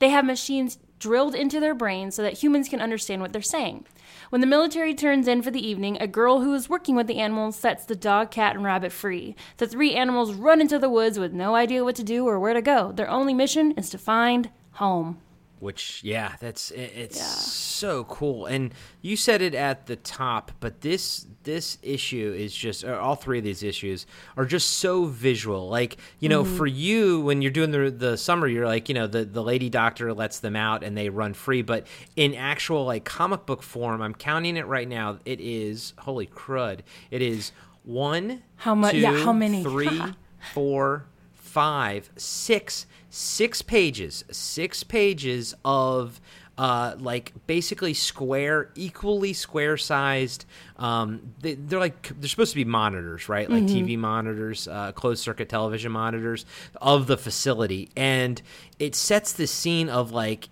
[0.00, 3.84] They have machines drilled into their brains so that humans can understand what they're saying.
[4.30, 7.18] When the military turns in for the evening, a girl who is working with the
[7.18, 9.34] animals sets the dog, cat, and rabbit free.
[9.56, 12.54] The three animals run into the woods with no idea what to do or where
[12.54, 12.92] to go.
[12.92, 15.18] Their only mission is to find home.
[15.62, 17.22] Which yeah that's it's Yeah.
[17.22, 22.82] so cool and you said it at the top but this this issue is just
[22.82, 24.04] or all three of these issues
[24.36, 26.56] are just so visual like you know mm-hmm.
[26.56, 29.70] for you when you're doing the the summer you're like you know the the lady
[29.70, 34.02] doctor lets them out and they run free but in actual like comic book form
[34.02, 36.80] i'm counting it right now it is holy crud
[37.12, 37.52] it is
[37.84, 38.94] one How much?
[38.94, 39.62] yeah, how many?
[39.62, 40.02] three
[40.54, 41.06] four
[41.52, 46.18] five, six, six pages, six pages of
[46.56, 50.46] uh, like basically square, equally square sized.
[50.76, 53.48] Um, they, they're like they're supposed to be monitors, right?
[53.48, 56.46] Like TV monitors, uh, closed circuit television monitors
[56.80, 58.40] of the facility, and
[58.78, 60.48] it sets the scene of like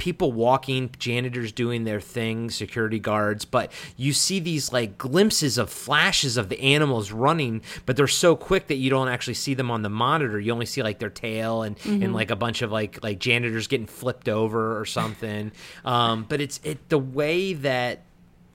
[0.00, 5.68] people walking, janitors doing their thing, security guards, but you see these like glimpses of
[5.68, 9.70] flashes of the animals running, but they're so quick that you don't actually see them
[9.70, 10.40] on the monitor.
[10.40, 12.14] You only see like their tail and, and mm-hmm.
[12.14, 15.52] like a bunch of like like janitors getting flipped over or something.
[15.84, 18.00] um, but it's it the way that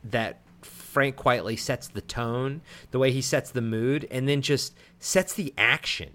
[0.06, 4.74] that Frank Quitely sets the tone, the way he sets the mood, and then just
[4.98, 6.10] sets the action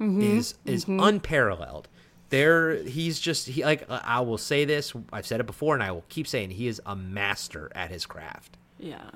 [0.00, 0.20] mm-hmm.
[0.20, 0.98] is is mm-hmm.
[0.98, 1.86] unparalleled.
[2.34, 4.92] There, he's just he like I will say this.
[5.12, 8.06] I've said it before, and I will keep saying he is a master at his
[8.06, 8.56] craft.
[8.76, 9.08] Yeah.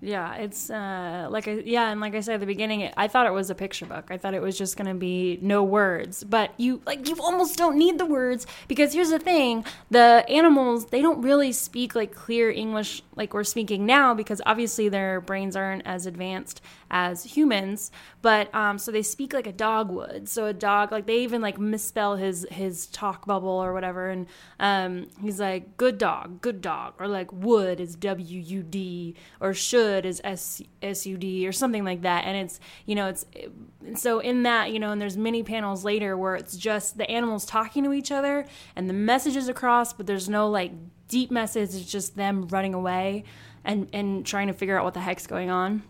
[0.00, 3.08] Yeah, it's uh, like I, yeah, and like I said at the beginning, it, I
[3.08, 4.06] thought it was a picture book.
[4.10, 7.76] I thought it was just gonna be no words, but you like you almost don't
[7.78, 12.50] need the words because here's the thing: the animals they don't really speak like clear
[12.50, 16.60] English like we're speaking now because obviously their brains aren't as advanced
[16.94, 17.90] as humans,
[18.22, 20.28] but um, so they speak like a dog would.
[20.28, 24.28] So a dog, like they even like misspell his his talk bubble or whatever, and
[24.60, 29.52] um, he's like good dog, good dog, or like would is W U D, or
[29.52, 32.26] should is S S U D, or something like that.
[32.26, 33.26] And it's you know it's
[33.96, 37.44] so in that you know, and there's many panels later where it's just the animals
[37.44, 40.70] talking to each other and the messages across, but there's no like
[41.08, 41.74] deep message.
[41.74, 43.24] It's just them running away
[43.64, 45.82] and and trying to figure out what the heck's going on.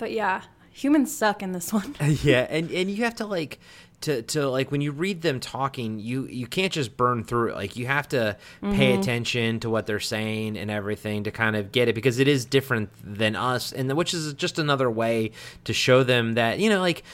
[0.00, 1.94] But yeah, humans suck in this one.
[2.22, 3.60] yeah, and and you have to like
[4.00, 7.54] to to like when you read them talking, you you can't just burn through it.
[7.54, 9.00] Like you have to pay Mm-hmm.
[9.00, 12.46] attention to what they're saying and everything to kind of get it because it is
[12.46, 15.32] different than us, and which is just another way
[15.64, 17.04] to show them that you know like.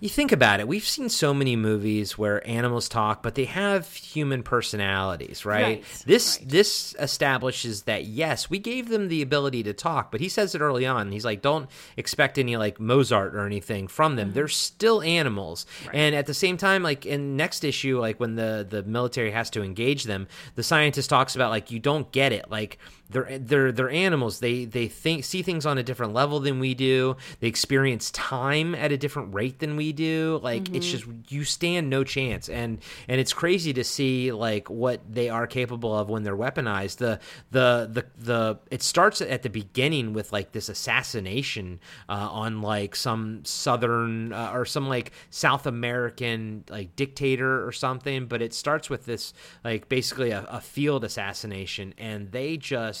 [0.00, 0.66] You think about it.
[0.66, 5.62] We've seen so many movies where animals talk, but they have human personalities, right?
[5.62, 6.48] Right, This right.
[6.48, 10.62] this establishes that yes, we gave them the ability to talk, but he says it
[10.62, 11.12] early on.
[11.12, 14.32] He's like, don't expect any like Mozart or anything from them.
[14.32, 14.50] They're mm-hmm.
[14.50, 18.82] still animals, and at the same time, like in next issue, like when the the
[18.82, 22.78] military has to engage them, the scientist talks about like you don't get it, like
[23.10, 24.38] they're they're they're animals.
[24.38, 27.16] They they think see things on a different level than we do.
[27.40, 30.38] They experience time at a different rate than we do.
[30.42, 35.00] Like it's just you stand no chance, and and it's crazy to see like what
[35.12, 36.98] they are capable of when they're weaponized.
[36.98, 37.18] The
[37.50, 42.94] the the the it starts at the beginning with like this assassination uh, on like
[42.94, 48.88] some southern uh, or some like South American like dictator or something, but it starts
[48.88, 49.32] with this
[49.64, 52.99] like basically a, a field assassination, and they just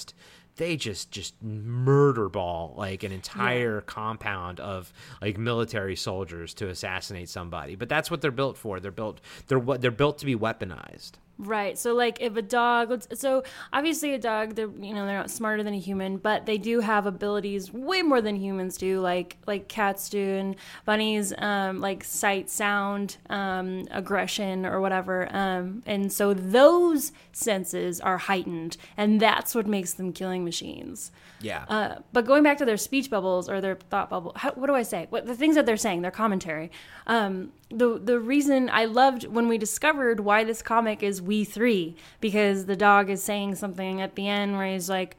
[0.56, 7.28] they just just murder ball like an entire compound of like military soldiers to assassinate
[7.28, 7.76] somebody.
[7.76, 8.78] But that's what they're built for.
[8.78, 11.78] They're built they're what they're built to be weaponized Right.
[11.78, 15.30] So like if a dog let's- so obviously a dog they're you know they're not
[15.30, 19.38] smarter than a human, but they do have abilities way more than humans do like
[19.46, 25.34] like cats do and bunnies um like sight, sound, um aggression or whatever.
[25.34, 31.10] Um and so those senses are heightened and that's what makes them killing machines.
[31.40, 34.66] yeah Uh, but going back to their speech bubbles or their thought bubble, how, what
[34.66, 35.06] do I say?
[35.08, 36.70] What the things that they're saying, their commentary.
[37.06, 41.94] Um, the the reason I loved when we discovered why this comic is we three
[42.20, 45.16] because the dog is saying something at the end where he's like,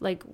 [0.00, 0.24] like,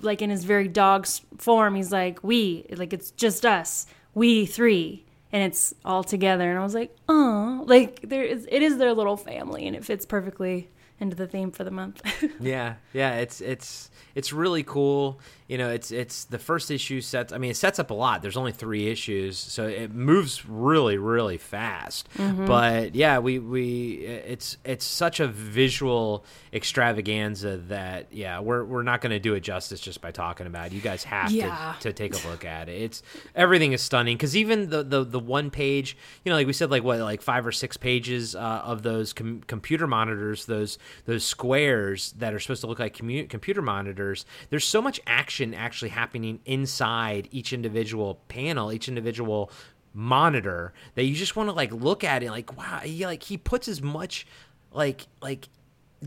[0.00, 5.04] like in his very dog's form, he's like we, like it's just us, we three.
[5.30, 8.94] And it's all together, and I was like, "Oh, like there is, it is their
[8.94, 12.00] little family, and it fits perfectly into the theme for the month."
[12.40, 17.32] yeah yeah it's it's it's really cool you know it's it's the first issue sets
[17.32, 18.20] i mean it sets up a lot.
[18.22, 22.08] There's only three issues so it moves really really fast.
[22.16, 26.24] But yeah we we it's it's such a visual
[26.72, 30.66] extravaganza that yeah we're we're not going to do it justice just by talking about
[30.66, 30.72] it.
[30.72, 31.74] You guys have Yeah.
[31.80, 32.82] to, to take a look at it.
[32.82, 33.02] It's
[33.34, 36.70] everything is stunning because even the, the the one page you know like we said
[36.70, 41.24] like what like five or six pages uh, of those com- computer monitors those those
[41.24, 45.88] squares that are supposed to look like commu- computer monitors there's so much action actually
[45.88, 49.50] happening inside each individual panel each individual
[49.94, 53.36] monitor that you just want to like look at it like wow he, like he
[53.36, 54.26] puts as much
[54.72, 55.48] like like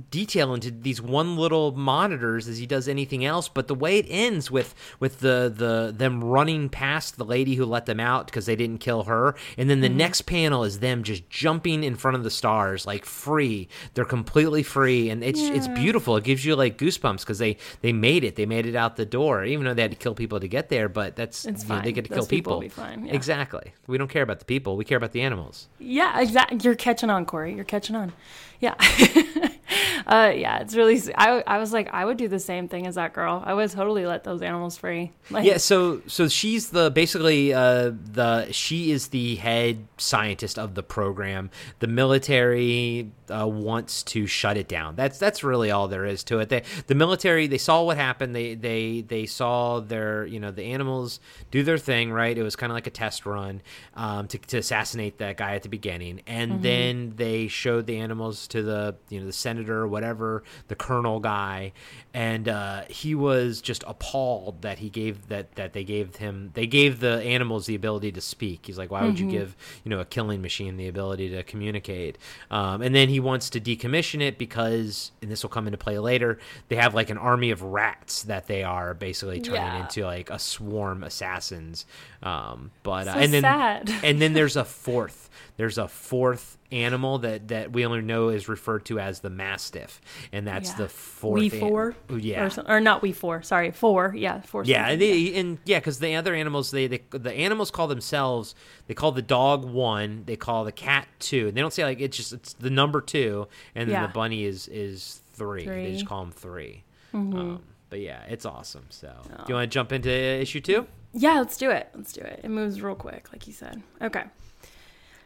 [0.10, 4.06] detail into these one little monitors as he does anything else but the way it
[4.10, 8.46] ends with with the the them running past the lady who let them out because
[8.46, 9.98] they didn't kill her and then the mm-hmm.
[9.98, 14.64] next panel is them just jumping in front of the stars like free they're completely
[14.64, 18.36] free and it's it's beautiful it gives you like goosebumps because they they made it
[18.36, 20.70] they made it out the door even though they had to kill people to get
[20.70, 23.14] there but that's It's you know, they get to Those kill people people, fine, yeah.
[23.14, 26.60] exactly we don't care about the people we care about the animals Yeah, exactly.
[26.64, 27.54] You're catching on, Corey.
[27.54, 28.14] You're catching on.
[28.60, 28.76] Yeah.
[30.08, 31.02] uh, yeah, it's really.
[31.16, 33.42] I, I was like, I would do the same thing as that girl.
[33.46, 35.12] I would totally let those animals free.
[35.32, 40.76] Like, yeah so so she's the basically uh the she is the head scientist of
[40.76, 46.04] the program the military uh, wants to shut it down that's that's really all there
[46.04, 50.26] is to it they the military they saw what happened they they they saw their
[50.26, 53.26] you know the animals do their thing right it was kind of like a test
[53.26, 53.62] run
[53.96, 58.48] um to, to assassinate that guy at the beginning and then they showed the animals
[58.48, 61.72] to the you know the senator or whatever the colonel guy
[62.14, 66.68] and uh he was just appalled that he gave that that they gave him they
[66.68, 70.00] gave the animals the ability to speak he's like why would you give you know
[70.00, 72.18] a killing machine the ability to communicate
[72.50, 75.98] um, and then he wants to decommission it because and this will come into play
[76.00, 79.82] later they have like an army of rats that they are basically turning Yeah.
[79.82, 81.86] into like a swarm assassins
[82.24, 83.92] um, but uh, So and then sad.
[84.04, 85.30] and then there's a fourth
[85.62, 90.02] there's a fourth animal that that we only know is referred to as the mastiff,
[90.32, 90.78] and that's Yeah.
[90.78, 91.40] the fourth.
[91.40, 93.44] We an- four, yeah, or, some- or not we four.
[93.44, 94.12] Sorry, four.
[94.18, 94.64] Yeah, four.
[94.64, 98.56] yeah, and, they, and yeah, because the other animals, they, they the animals call themselves.
[98.88, 100.24] They call the dog one.
[100.26, 101.48] They call the cat two.
[101.50, 104.08] And they don't say like it's just it's the number two, and then Yeah.
[104.08, 105.60] the bunny is is three.
[105.62, 105.84] They Three.
[105.86, 105.94] Mm-hmm.
[105.94, 108.86] just call them 3 Um, but yeah, it's awesome.
[108.90, 110.88] So, do you want to jump into issue two?
[111.14, 111.90] Yeah, let's do it.
[111.94, 112.40] Let's do it.
[112.44, 113.82] It moves real quick, like you said.
[114.02, 114.24] Okay.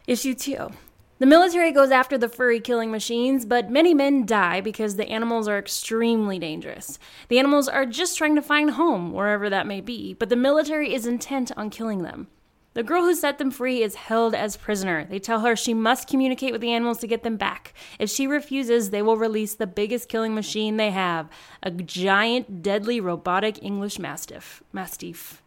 [0.07, 0.69] Issue two.
[1.17, 5.47] The military goes after the furry killing machines, but many men die because the animals
[5.47, 6.99] are extremely dangerous.
[7.29, 10.93] The animals are just trying to find home, wherever that may be, but the military
[10.93, 12.27] is intent on killing them.
[12.75, 15.05] The girl who set them free is held as prisoner.
[15.05, 17.73] They tell her she must communicate with the animals to get them back.
[17.97, 21.29] If she refuses, they will release the biggest killing machine they have
[21.63, 24.61] a giant, deadly, robotic English mastiff.
[24.73, 25.41] Mastiff.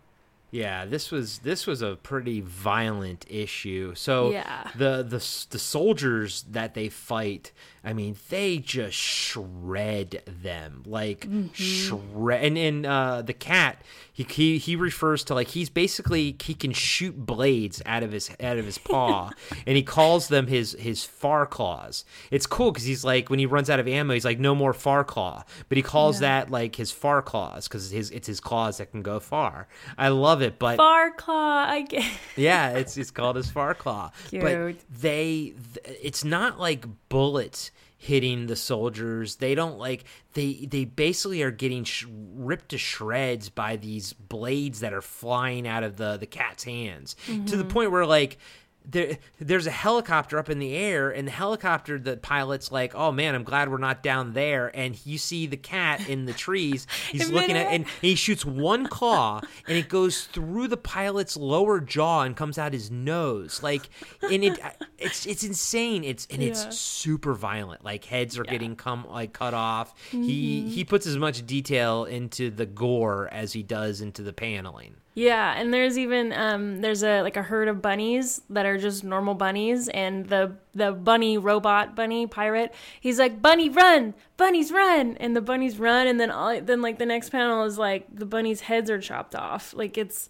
[0.51, 3.95] Yeah, this was this was a pretty violent issue.
[3.95, 4.71] So Yeah.
[4.75, 5.19] the the
[5.51, 7.53] the soldiers that they fight,
[7.85, 11.49] I mean, they just shred them like Mm-hmm.
[11.53, 12.45] shred.
[12.45, 16.73] And and uh, the cat, he, he he refers to like he's basically he can
[16.73, 19.31] shoot blades out of his out of his paw,
[19.67, 22.05] and he calls them his his far claws.
[22.31, 24.73] It's cool because he's like when he runs out of ammo, he's like no more
[24.73, 28.79] far claw, but he calls that like his far claws because his it's his claws
[28.79, 29.69] that can go far.
[29.97, 32.05] I love it, but Far claw, I get.
[32.37, 34.11] yeah, it's it's called his far claw.
[34.33, 39.37] But they, th- it's not like bullets hitting the soldiers.
[39.37, 44.81] They don't like they they basically are getting sh- ripped to shreds by these blades
[44.81, 47.69] that are flying out of the the cat's hands to the mm-hmm.
[47.69, 48.39] point where like.
[48.91, 53.13] There, there's a helicopter up in the air, and the helicopter, the pilot's like, "Oh
[53.13, 56.87] man, I'm glad we're not down there." And you see the cat in the trees.
[57.13, 61.81] He's looking at, and he shoots one claw, and it goes through the pilot's lower
[61.81, 63.63] jaw and comes out his nose.
[63.63, 63.91] Like,
[64.23, 64.59] and it,
[64.99, 66.03] it's it's insane.
[66.03, 66.49] It's and Yeah.
[66.51, 67.85] it's super violent.
[67.85, 69.95] Like heads are getting come like cut off.
[70.13, 70.23] Mm-hmm.
[70.23, 74.95] He he puts as much detail into the gore as he does into the paneling.
[75.19, 79.03] Yeah, and there's even um there's a like a herd of bunnies that are just
[79.03, 85.17] normal bunnies and the the bunny robot bunny pirate, he's like bunny run, bunnies run
[85.17, 88.27] and the bunnies run and then all then like the next panel is like the
[88.27, 89.75] bunnies heads are chopped off.
[89.75, 90.29] Like it's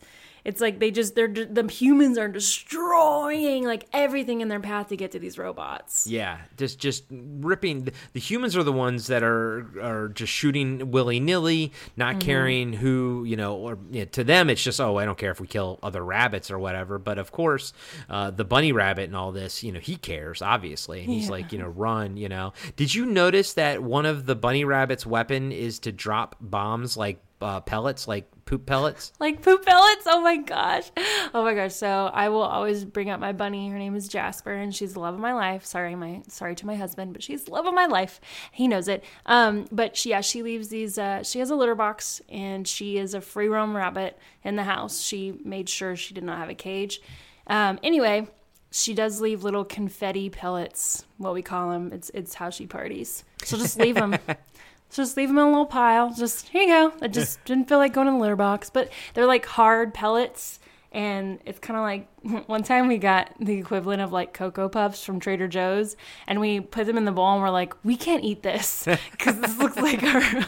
[0.49, 4.97] it's like they just they're the humans are destroying like everything in their path to
[4.97, 6.07] get to these robots.
[6.07, 7.89] Yeah, just just ripping.
[8.15, 12.19] The humans are the ones that are are just shooting willy nilly, not Mm-hmm.
[12.21, 13.57] caring who you know.
[13.57, 16.03] Or you know, to them, it's just oh, I don't care if we kill other
[16.05, 16.99] rabbits or whatever.
[16.99, 17.73] But of course,
[18.09, 21.31] uh, the bunny rabbit and all this, you know, he cares obviously, and he's Yeah.
[21.33, 22.17] like you know, run.
[22.17, 26.37] You know, did you notice that one of the bunny rabbit's weapon is to drop
[26.41, 29.13] bombs like uh, pellets, like poop pellets?
[29.21, 30.07] Like poop pellets.
[30.07, 30.91] Oh my gosh.
[31.35, 31.75] Oh my gosh.
[31.75, 33.69] So I will always bring up my bunny.
[33.69, 35.67] Her name is Jasper and she's the love of my life.
[35.67, 38.23] Sorry, my sorry to my husband, but she's the love of my life.
[38.51, 39.05] He knows it.
[39.27, 42.97] Um, but she yeah, she leaves these uh she has a litter box and she
[42.97, 45.03] is a free roam rabbit in the house.
[45.03, 47.03] She made sure she did not have a cage.
[47.49, 48.29] Um, anyway,
[48.71, 51.93] she does leave little confetti pellets, what we call them.
[51.93, 53.25] It's it's how she parties.
[53.45, 54.17] She'll just leave them.
[54.91, 56.13] Just leave them in a little pile.
[56.15, 56.93] Just here you go.
[57.03, 60.61] I just didn't feel like going in the litter box, but they're like hard pellets,
[60.93, 65.05] and it's kind of like one time we got the equivalent of like cocoa puffs
[65.05, 65.97] from Trader Joe's,
[66.27, 69.39] and we put them in the bowl, and we're like, we can't eat this because
[69.41, 70.45] this looks like our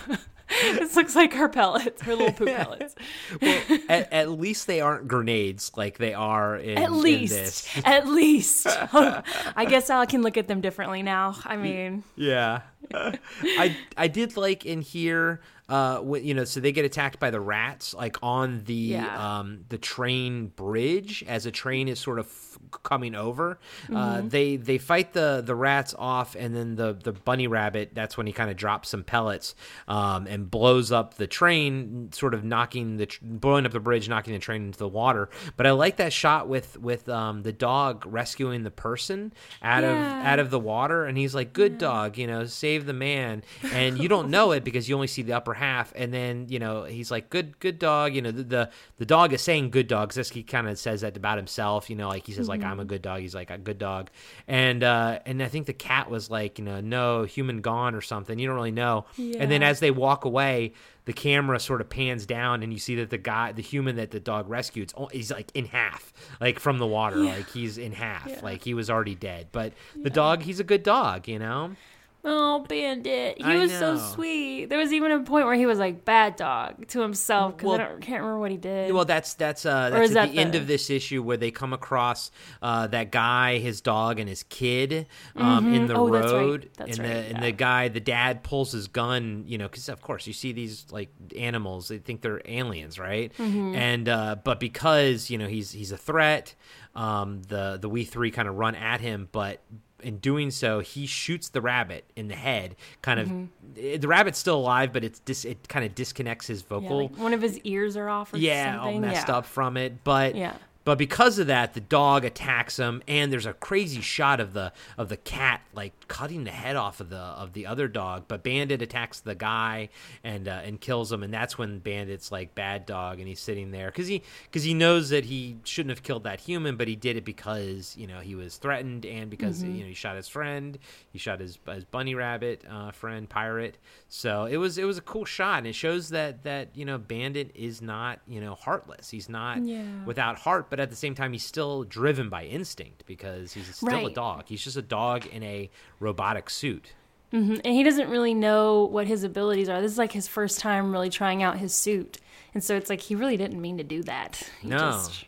[0.63, 2.95] this looks like her pellets, her little poop pellets.
[3.41, 7.81] Well, at, at least they aren't grenades like they are in, At in least, this.
[7.85, 8.67] at least.
[8.69, 11.37] I guess I can look at them differently now.
[11.45, 12.63] I mean, Yeah.
[12.93, 17.31] I I did like in here uh when, you know so they get attacked by
[17.31, 19.39] the rats like on the Yeah.
[19.39, 22.50] um the train bridge as a train is sort of
[22.85, 23.97] coming over Mm-hmm.
[23.97, 28.17] uh they they fight the the rats off and then the the bunny rabbit that's
[28.17, 29.55] when he kind of drops some pellets
[29.89, 34.09] um and blows up the train sort of knocking the tr- blowing up the bridge
[34.09, 35.29] knocking the train into the water.
[35.57, 39.97] But I like that shot with with um the dog rescuing the person out of
[39.97, 43.43] out of the water and he's like good dog you know save the man.
[43.73, 46.59] And you don't know it because you only see the upper half and then you
[46.59, 49.87] know he's like good good dog you know the the, the dog is saying good
[49.89, 52.63] dog because he kind of says that about himself you know like he says like
[52.63, 53.21] i'm a good dog.
[53.21, 54.11] He's like a good dog.
[54.47, 58.01] And uh and i think the cat was like you know no human gone or
[58.03, 58.39] something.
[58.39, 59.07] You don't really know.
[59.17, 60.73] And then as they walk away
[61.07, 64.11] the camera sort of pans down and you see that the guy the human that
[64.11, 67.17] the dog rescued is he's like in half like from the water.
[67.17, 68.43] Like he's in half.
[68.43, 69.49] Like he was already dead.
[69.53, 71.77] But the dog he's a good dog you know
[72.23, 73.39] Oh, Bandit.
[73.39, 74.67] He I was so sweet.
[74.67, 77.81] There was even a point where he was like bad dog to himself because Well-
[77.81, 78.93] I don't, can't remember what he did.
[78.93, 81.73] Well, that's that's uh, that's at that the, end of this issue where they come
[81.73, 82.31] across
[82.61, 85.07] uh, that guy, his dog, and his kid
[85.37, 86.39] um, in the Oh, that's right.
[86.39, 89.69] road, That's and right, the and the guy, the dad pulls his gun, you know,
[89.69, 93.33] because of course you see these like animals, they think they're aliens, right?
[93.39, 93.75] Mm-hmm.
[93.75, 96.55] And uh, but because you know he's he's a threat,
[96.95, 99.63] um, the the we three kind of run at him, but.
[100.03, 102.77] In doing so, he shoots the rabbit in the head.
[103.03, 103.99] Kind of, Mm-hmm.
[104.01, 107.17] the rabbit's still alive, but it's dis- it kind of disconnects his yeah, vocal like
[107.19, 108.95] one of his ears are off or yeah, something.
[108.97, 109.37] all messed yeah.
[109.37, 110.03] up from it.
[110.05, 110.55] But Yeah.
[110.91, 114.73] But because of that, the dog attacks him, and there's a crazy shot of the
[114.99, 118.25] of the cat like cutting the head off of the of the other dog.
[118.27, 119.91] But Bandit attacks the guy
[120.25, 123.71] and uh, and kills him, and that's when Bandit's like bad dog, and he's sitting
[123.71, 126.97] there because he because he knows that he shouldn't have killed that human, but he
[126.97, 129.75] did it because you know he was threatened and because Mm-hmm.
[129.77, 130.77] you know he shot his friend,
[131.13, 133.79] he shot his his bunny rabbit uh, friend pirate.
[134.09, 136.99] So it was it was a cool shot, and it shows that that you know
[136.99, 139.09] Bandit is not you know heartless.
[139.11, 139.85] He's not Yeah.
[140.05, 144.07] without heart, but at the same time, he's still driven by instinct because he's still
[144.07, 144.45] a dog.
[144.47, 146.93] He's just a dog in a robotic suit.
[147.33, 147.61] Mhm.
[147.65, 149.81] And he doesn't really know what his abilities are.
[149.81, 152.19] This is like his first time really trying out his suit.
[152.55, 154.43] And so it's like he really didn't mean to do that.
[154.61, 154.79] He No.
[154.79, 155.25] Just,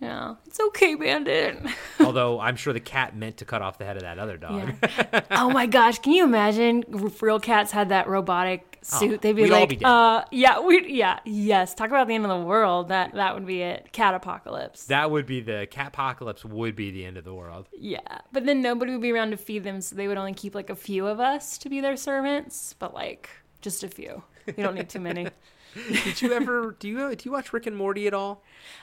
[0.00, 0.34] yeah.
[0.46, 1.58] It's okay, Bandit.
[2.00, 4.74] Although I'm sure the cat meant to cut off the head of that other dog.
[4.82, 5.20] Yeah.
[5.30, 6.84] oh my gosh, can you imagine
[7.20, 9.12] real cats had that robotic suit?
[9.14, 9.86] Oh, They'd be we'd all like, be dead.
[9.86, 11.74] uh, yeah, we, yeah, yes.
[11.74, 12.88] Talk about the end of the world.
[12.88, 13.92] That that would be it.
[13.92, 14.86] Cat apocalypse.
[14.86, 16.44] That would be the cat apocalypse.
[16.44, 17.68] Would be the end of the world.
[17.78, 18.00] yeah,
[18.32, 20.70] but then nobody would be around to feed them, so they would only keep like
[20.70, 22.74] a few of us to be their servants.
[22.78, 24.22] But like just a few.
[24.46, 25.28] You don't need too many.
[26.04, 28.42] Did you ever do you do you watch Rick and Morty at all?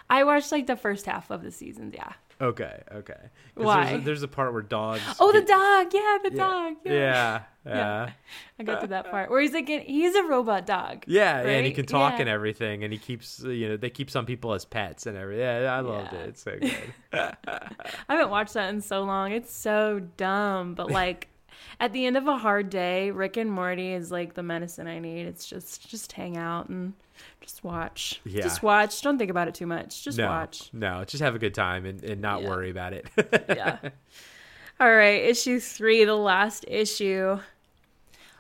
[0.10, 1.94] I watched like the first half of the seasons.
[1.96, 2.14] Yeah.
[2.42, 3.20] Okay, okay.
[3.54, 3.86] Why?
[3.86, 5.02] There's a, there's a part where dogs.
[5.20, 5.94] Oh, the dog.
[5.94, 6.74] Yeah, the yeah, dog.
[6.84, 6.92] Yeah.
[6.94, 8.10] Yeah, yeah,
[8.60, 11.04] I got to that part where he's like, he's a robot dog.
[11.08, 12.22] yeah, yeah, and he can talk Yeah.
[12.22, 15.44] and everything, and he keeps you know they keep some people as pets and everything.
[15.44, 16.20] Yeah, I loved Yeah.
[16.20, 16.30] it.
[16.30, 16.78] It's so good.
[17.14, 17.70] I
[18.10, 19.32] haven't watched that in so long.
[19.32, 21.28] It's so dumb, but like
[21.80, 25.00] at the end of a hard day, Rick and Morty is like the medicine I
[25.00, 25.26] need.
[25.28, 26.94] It's just just hang out and
[27.42, 28.22] just watch.
[28.26, 28.42] Yeah.
[28.44, 29.02] Just watch.
[29.02, 30.04] Don't think about it too much.
[30.04, 30.70] Just no, watch.
[30.74, 32.50] no, just have a good time and, and not Yeah.
[32.50, 33.08] worry about it.
[33.50, 33.78] Yeah.
[34.80, 37.40] All right, issue 3, the last issue.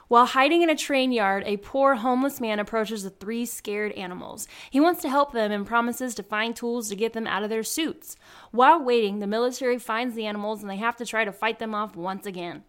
[0.07, 4.47] While hiding in a train yard, a poor homeless man approaches the three scared animals.
[4.69, 7.49] He wants to help them and promises to find tools to get them out of
[7.49, 8.15] their suits.
[8.51, 11.73] While waiting, the military finds the animals and they have to try to fight them
[11.73, 12.63] off once again.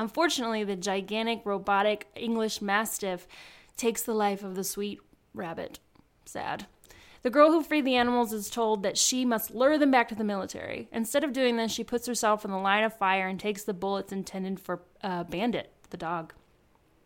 [0.00, 3.28] Unfortunately, the gigantic robotic English Mastiff
[3.76, 4.98] takes the life of the sweet
[5.34, 5.78] rabbit.
[6.24, 6.64] Sad.
[7.22, 10.14] The girl who freed the animals is told that she must lure them back to
[10.14, 10.88] the military.
[10.90, 13.74] Instead of doing this, she puts herself in the line of fire and takes the
[13.74, 16.32] bullets intended for uh, Bandit, the dog.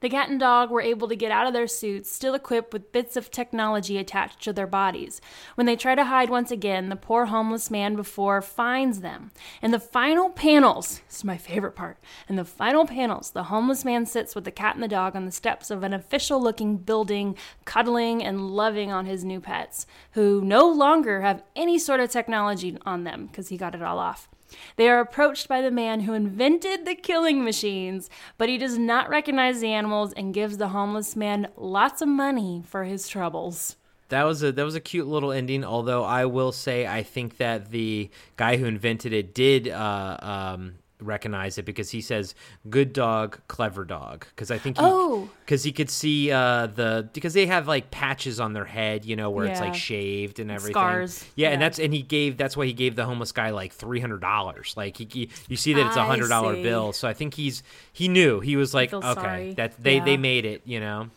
[0.04, 2.92] The cat and dog were able to get out of their suits, still equipped with
[2.92, 5.22] bits of technology attached to their bodies.
[5.54, 9.30] When they try to hide once again, the poor homeless man before finds them.
[9.62, 11.96] In the final panels, this is my favorite part.
[12.28, 15.24] In the final panels, the homeless man sits with the cat and the dog on
[15.24, 17.34] the steps of an official looking building,
[17.64, 22.76] cuddling and loving on his new pets, who no longer have any sort of technology
[22.84, 24.28] on them because he got it all off.
[24.76, 29.08] They are approached by the man who invented the killing machines, but he does not
[29.08, 33.76] recognize the animals and gives the homeless man lots of money for his troubles.
[34.10, 35.64] That was a that was a cute little ending.
[35.64, 40.74] Although I will say, I think that the guy who invented it did uh, um,
[41.06, 42.34] recognize it because he says
[42.70, 45.28] "good dog, clever dog." Because I think he, Oh.
[45.44, 49.16] because he could see uh, the because they have like patches on their head, you
[49.16, 50.72] know, where it's like shaved and everything.
[50.74, 51.24] Scars.
[51.36, 54.00] Yeah, and that's and he gave that's why he gave the homeless guy like three
[54.00, 54.74] hundred dollars.
[54.76, 56.92] Like he, he- you see that it's a hundred dollar bill.
[56.92, 59.52] So I think he's he knew he was like okay sorry.
[59.54, 60.04] that they Yeah.
[60.04, 61.08] they made it, you know.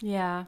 [0.00, 0.44] Yeah.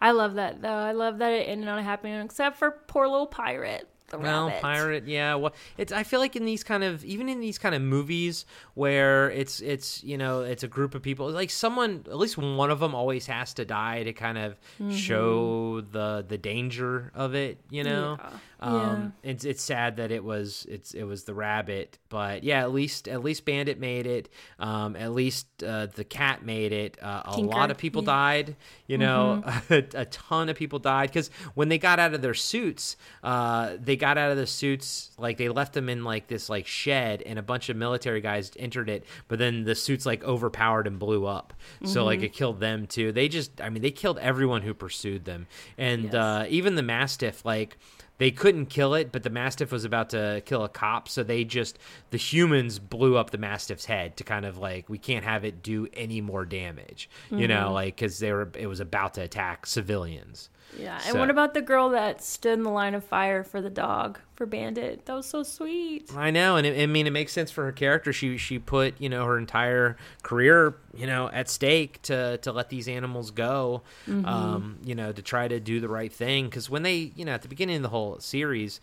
[0.00, 0.68] I love that though.
[0.68, 3.88] I love that it ended on a happy note, except for poor little pirate.
[4.10, 4.62] The Well, rabbit.
[4.62, 5.34] pirate, yeah.
[5.34, 5.92] Well, it's.
[5.92, 9.60] I feel like in these kind of, even in these kind of movies where it's,
[9.60, 11.30] it's, you know, it's a group of people.
[11.30, 14.92] Like someone, at least one of them, always has to die to kind of Mm-hmm.
[14.92, 17.58] show the the danger of it.
[17.70, 18.30] You know, Yeah.
[18.60, 22.72] Um, it's it's sad that it was it's it was the rabbit, but yeah, at
[22.72, 24.28] least at least Bandit made it.
[24.58, 26.98] Um, at least uh, the cat made it.
[27.00, 28.08] Uh, a Tinker, lot of people yeah.
[28.08, 28.46] Mm-hmm.
[28.46, 28.56] died.
[28.88, 32.34] You know, a, a ton of people died because when they got out of their
[32.34, 36.48] suits, uh, they got out of the suits like they left them in like this
[36.48, 39.04] like shed, and a bunch of military guys entered it.
[39.28, 41.54] But then the suits like overpowered and blew up,
[41.84, 42.06] so Mm-hmm.
[42.06, 43.12] like it killed them too.
[43.12, 45.46] They just, I mean, they killed everyone who pursued them,
[45.76, 46.14] and Yes.
[46.14, 47.76] uh, even the mastiff like
[48.18, 51.44] they couldn't kill it, but the mastiff was about to kill a cop, so they
[51.44, 51.78] just
[52.10, 55.62] the humans blew up the mastiff's head to kind of like we can't have it
[55.62, 57.74] do any more damage, you know, mm-hmm.
[57.74, 60.50] like because they were it was about to attack civilians.
[60.76, 61.00] Yeah.
[61.06, 64.18] And what about the girl that stood in the line of fire for the dog
[64.34, 65.06] for Bandit?
[65.06, 66.10] That was so sweet.
[66.14, 68.12] I know, and it, I mean, it makes sense for her character.
[68.12, 72.68] She she put you know her entire career you know at stake to to let
[72.68, 76.46] these animals go, um, you know, to try to do the right thing.
[76.46, 78.80] Because when they you know at the beginning of the whole series,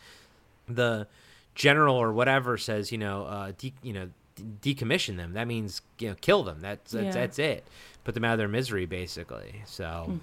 [0.68, 1.08] the
[1.54, 4.10] general or whatever says you know uh, de- you know
[4.62, 5.34] decommission them.
[5.34, 6.60] That means you know kill them.
[6.62, 7.12] That's that's, Yeah.
[7.12, 7.66] that's it.
[8.04, 9.64] Put them out of their misery, basically.
[9.66, 10.20] So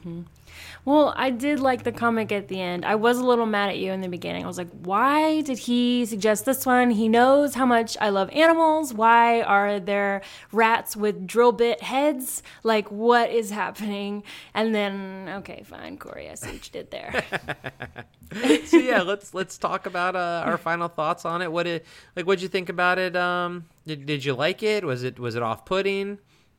[0.85, 2.85] Well, I did like the comic at the end.
[2.85, 4.45] I was a little mad at you in the beginning.
[4.45, 6.91] I was like, why did he suggest this one?
[6.93, 8.95] He knows how much I love animals.
[8.95, 12.45] Why are there rats with drill bit heads?
[12.63, 14.23] Like, what is happening?
[14.55, 17.25] And then, okay, fine, Corey, I see what you did there.
[18.67, 21.51] so yeah, let's let's talk about uh, our final thoughts on it.
[21.51, 21.83] What did
[22.17, 23.17] like what'd you think about it?
[23.17, 24.85] Um, did, did you like it?
[24.85, 26.19] Was it was it off putting?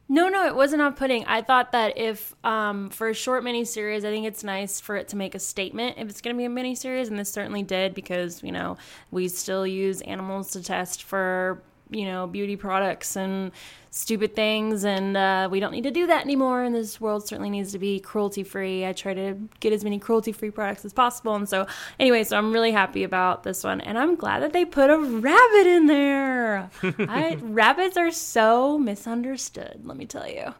[0.09, 1.25] No, no, it wasn't off putting.
[1.25, 5.07] I thought that if um, for a short miniseries, I think it's nice for it
[5.09, 7.93] to make a statement if it's going to be a miniseries, and this certainly did
[7.93, 8.77] because you know
[9.11, 11.63] we still use animals to test for
[11.93, 13.51] you know beauty products and
[13.91, 16.63] stupid things, and uh, we don't need to do that anymore.
[16.63, 18.85] And this world certainly needs to be cruelty free.
[18.85, 21.67] I try to get as many cruelty free products as possible, and so
[21.99, 24.97] anyway, so I'm really happy about this one, and I'm glad that they put a
[24.97, 26.69] rabbit in there.
[26.83, 30.53] I, rabbits are so misunderstood, let me tell you.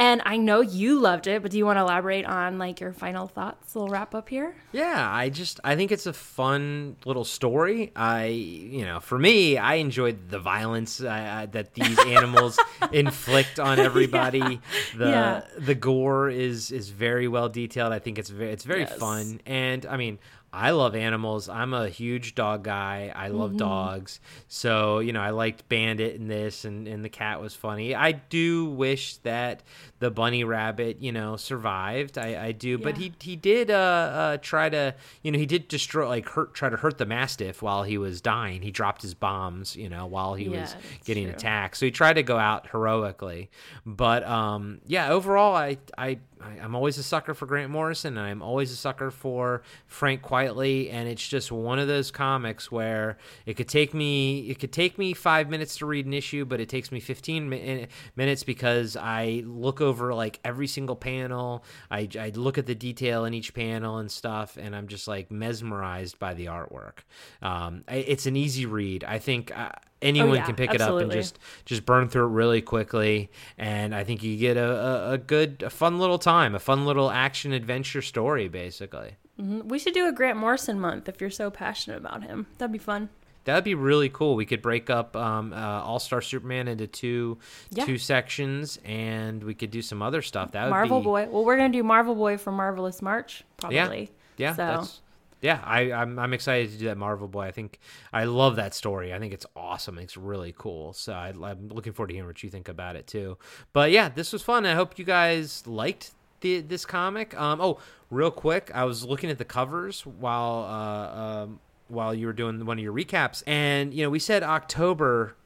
[0.00, 2.94] And I know you loved it, but do you want to elaborate on like your
[2.94, 3.74] final thoughts?
[3.74, 4.54] We'll wrap up here.
[4.72, 7.92] Yeah, I just I think it's a fun little story.
[7.94, 12.58] I you know for me I enjoyed the violence uh, that these animals
[12.92, 14.60] inflict on everybody.
[14.96, 15.42] The Yeah.
[15.58, 17.92] the gore is is very well detailed.
[17.92, 18.96] I think it's very it's very Yes.
[18.98, 20.18] fun, and I mean.
[20.52, 21.48] I love animals.
[21.48, 23.12] I'm a huge dog guy.
[23.14, 24.18] I love dogs.
[24.48, 27.94] So, you know, I liked Bandit in this and, and the cat was funny.
[27.94, 29.62] I do wish that
[30.00, 32.18] the bunny rabbit, you know, survived.
[32.18, 32.78] I, I do.
[32.78, 36.54] But he he did uh, uh try to you know he did destroy like hurt
[36.54, 40.06] try to hurt the mastiff while he was dying he dropped his bombs you know
[40.06, 41.34] while he Yeah, was getting true.
[41.34, 43.50] attacked so he tried to go out heroically
[43.86, 48.26] but um yeah overall i i I- I'm always a sucker for Grant Morrison, and
[48.26, 53.18] I'm always a sucker for Frank Quitely, and it's just one of those comics where
[53.46, 56.60] it could take me it could take me five minutes to read an issue, but
[56.60, 57.86] it takes me 15 mi-
[58.16, 63.24] minutes because I look over like every single panel, I, I look at the detail
[63.24, 67.00] in each panel and stuff, and I'm just like mesmerized by the artwork.
[67.42, 69.04] Um, I- it's an easy read.
[69.04, 69.56] I think.
[69.56, 69.70] Uh,
[70.02, 73.30] Anyone Oh, yeah, can pick it up and just just burn through it really quickly
[73.58, 76.86] and i think you get a, a, a good a fun little time a fun
[76.86, 81.50] little action adventure story basically We should do a Grant Morrison month if you're so
[81.50, 82.46] passionate about him.
[82.58, 83.08] That'd be fun.
[83.44, 85.56] that'd be really cool we could break up um, uh,
[85.88, 87.38] all-star superman into two
[87.70, 87.84] Yeah.
[87.86, 91.28] two sections and we could do some other stuff that would Marvel be Boy.
[91.30, 94.10] Well, we're gonna do Marvel Boy for Marvelous March, yeah probably.
[94.36, 95.00] yeah So that's
[95.40, 97.42] yeah I, I'm, I'm excited to do that marvel boy.
[97.42, 97.78] I think
[98.12, 99.12] i love that story.
[99.12, 99.98] I think it's awesome.
[99.98, 100.92] It's really cool.
[100.92, 103.38] So I, i'm looking forward to hearing what you think about it too.
[103.72, 104.66] But yeah this was fun.
[104.66, 107.38] I hope you guys liked the, this comic.
[107.38, 107.78] Um, oh
[108.10, 112.64] real quick i was looking at the covers while uh, um, while you were doing
[112.64, 113.42] one of your recaps.
[113.46, 115.36] And you know we said october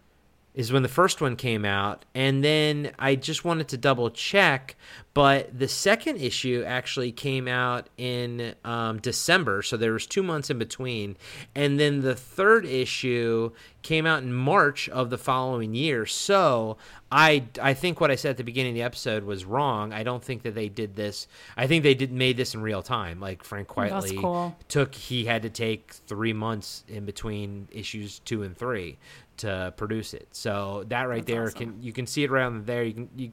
[0.54, 4.76] is when the first one came out and then i just wanted to double check
[5.12, 10.50] but the second issue actually came out in um, december so there was two months
[10.50, 11.16] in between
[11.54, 13.50] and then the third issue
[13.84, 16.06] came out in march of the following year.
[16.06, 16.78] So
[17.12, 19.92] i i think what i said at the beginning of the episode was wrong.
[19.92, 22.82] I don't think that they did this i think they did made this in real
[22.82, 23.20] time.
[23.20, 24.56] Like frank quitely cool.
[24.66, 28.98] took he had to take three months in between issues two and three
[29.38, 30.28] to produce it.
[30.32, 31.58] So that right That's there awesome.
[31.58, 32.84] can you can see it around there.
[32.84, 33.30] You can you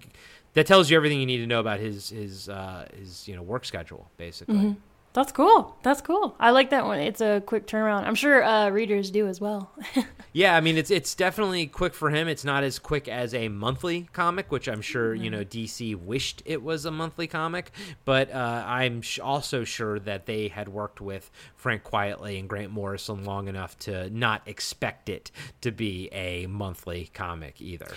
[0.54, 3.42] that tells you everything you need to know about his his uh, his you know
[3.42, 4.56] work schedule basically.
[4.56, 4.80] Mm-hmm.
[5.14, 5.76] That's cool.
[5.84, 6.36] That's cool.
[6.40, 7.00] I like that one.
[7.00, 8.04] It's a quick turnaround.
[8.08, 9.72] I'm sure uh, readers do as well.
[10.34, 12.30] Yeah, I mean it's it's definitely quick for him.
[12.30, 16.42] It's not as quick as a monthly comic, which I'm sure you know DC wished
[16.46, 17.72] it was a monthly comic.
[18.06, 22.72] But uh, I'm sh- also sure that they had worked with Frank Quitely and Grant
[22.72, 27.92] Morrison long enough to not expect it to be a monthly comic either.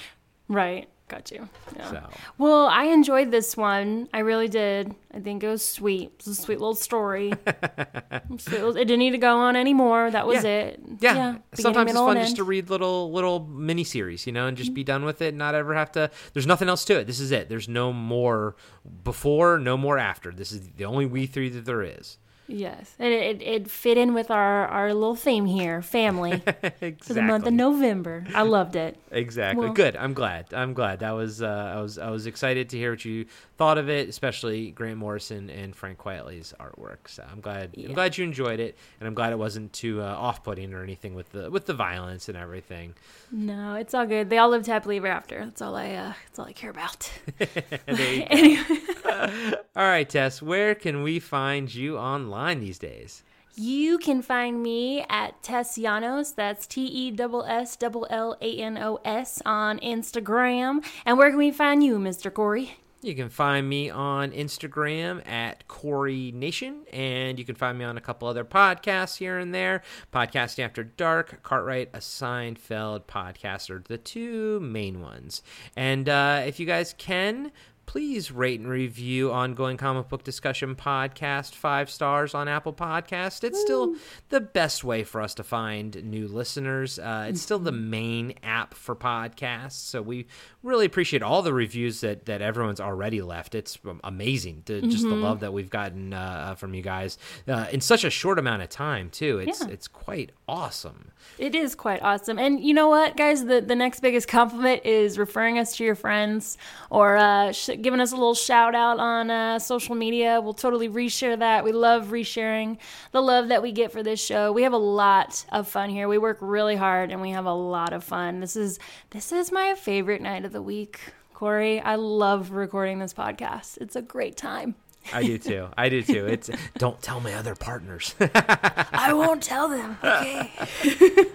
[0.49, 0.89] right.
[1.07, 1.49] Got you.
[1.77, 1.91] Yeah.
[1.91, 4.09] So Well, I enjoyed this one.
[4.15, 4.95] I really did.
[5.13, 6.13] I think it was sweet.
[6.19, 7.33] It was a sweet little story.
[8.39, 10.11] Sweet little- it didn't need to go on anymore.
[10.11, 10.51] That was Yeah.
[10.51, 10.81] it.
[11.01, 14.57] yeah, beginning, sometimes it's fun just to read little little mini series, you know, and
[14.57, 14.75] just mm-hmm.
[14.77, 15.29] be done with it.
[15.29, 16.11] and Not ever have to.
[16.33, 17.07] There's nothing else to it.
[17.07, 17.49] This is it.
[17.51, 18.57] There's no more
[19.05, 20.33] before, no more after.
[20.33, 22.17] This is the only we three that there is.
[22.47, 26.97] Yes, and it, it, it fit in with our, our little theme here, family, exactly.
[27.01, 28.27] for the month of November.
[28.35, 28.99] I loved it.
[29.15, 29.67] Exactly.
[29.67, 29.95] Well- Good.
[29.97, 30.53] I'm glad.
[30.53, 30.99] I'm glad.
[30.99, 33.27] That was uh, I was I was excited to hear what you
[33.57, 37.07] thought of it, especially Grant Morrison and Frank Quitely's artwork.
[37.07, 40.07] So I'm glad I'm glad you enjoyed it, and I'm glad it wasn't too uh,
[40.07, 42.95] off-putting or anything with the with the violence and everything.
[43.31, 44.31] No, it's all good.
[44.31, 45.45] They all lived happily ever after.
[45.45, 47.09] That's all I uh, that's all I care about.
[47.87, 48.27] There you go.
[48.31, 48.79] anyway,
[49.77, 50.41] All right, Tess.
[50.41, 53.23] Where can we find you online these days?
[53.57, 56.35] you can find me at Tess Llanos.
[56.35, 60.85] That's T E S S L L A N O S on Instagram.
[61.05, 62.33] And where can we find you, Mr.
[62.33, 62.79] Corey?
[63.03, 67.99] You can find me on Instagram at Corey Nation, and you can find me on
[67.99, 69.83] a couple other podcasts here and there.
[70.11, 75.43] Podcasting After Dark, Cartwright, a Seinfeld podcast are the two main ones.
[75.77, 77.53] And uh, if you guys can,
[77.87, 81.55] please rate and review ongoing comic book discussion podcast.
[81.55, 83.45] Five stars on apple podcast.
[83.45, 83.95] It's still
[84.31, 86.99] the best way for us to find new listeners.
[86.99, 89.73] Uh, it's still the main app for podcasts.
[89.73, 90.27] So we
[90.63, 93.55] really appreciate all the reviews that that everyone's already left.
[93.55, 97.81] It's amazing to just the love that we've gotten uh, from you guys uh, in
[97.81, 99.39] such a short amount of time too.
[99.39, 99.69] It's Yeah.
[99.69, 101.11] it's quite awesome.
[101.39, 102.39] It is quite awesome.
[102.39, 103.45] And you know what, guys?
[103.45, 106.57] The, the next biggest compliment is referring us to your friends
[106.91, 110.41] or uh, sh- giving us a little shout out on uh, social media.
[110.41, 111.65] We'll totally reshare that.
[111.65, 112.79] We love resharing
[113.13, 114.53] the love that we get for this show.
[114.53, 116.09] We have a lot of fun here.
[116.09, 118.41] We work really hard and we have a lot of fun.
[118.41, 118.79] This is
[119.11, 121.01] this is my favorite night of the week.
[121.35, 123.79] Corey, I love recording this podcast.
[123.79, 124.75] It's a great time.
[125.13, 126.49] i do too i do too it's
[126.79, 129.99] don't tell my other partners I won't tell them.
[130.03, 130.51] Okay.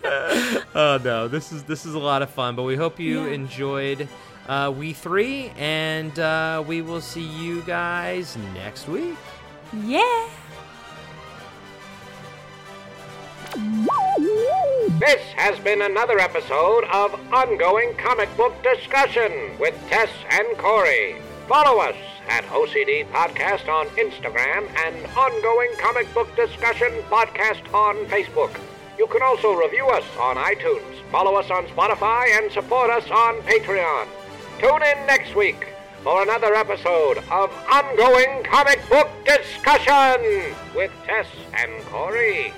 [0.76, 2.56] Oh no, this is this is a lot of fun.
[2.56, 3.34] But we hope you Yeah.
[3.34, 4.08] enjoyed
[4.50, 9.16] uh, we three, and uh, we will see you guys next week.
[9.86, 10.28] Yeah.
[15.00, 21.18] This has been another episode of Ongoing Comic Book Discussion with Tess and Corey.
[21.48, 21.96] Follow us
[22.28, 28.60] at OCD Podcast on Instagram and Ongoing Comic Book Discussion Podcast on Facebook.
[28.98, 33.36] You can also review us on iTunes, follow us on Spotify, and support us on
[33.42, 34.08] Patreon.
[34.60, 35.70] Tune in next week
[36.04, 42.52] for another episode of Ongoing Comic Book Discussion with Tess and Corey.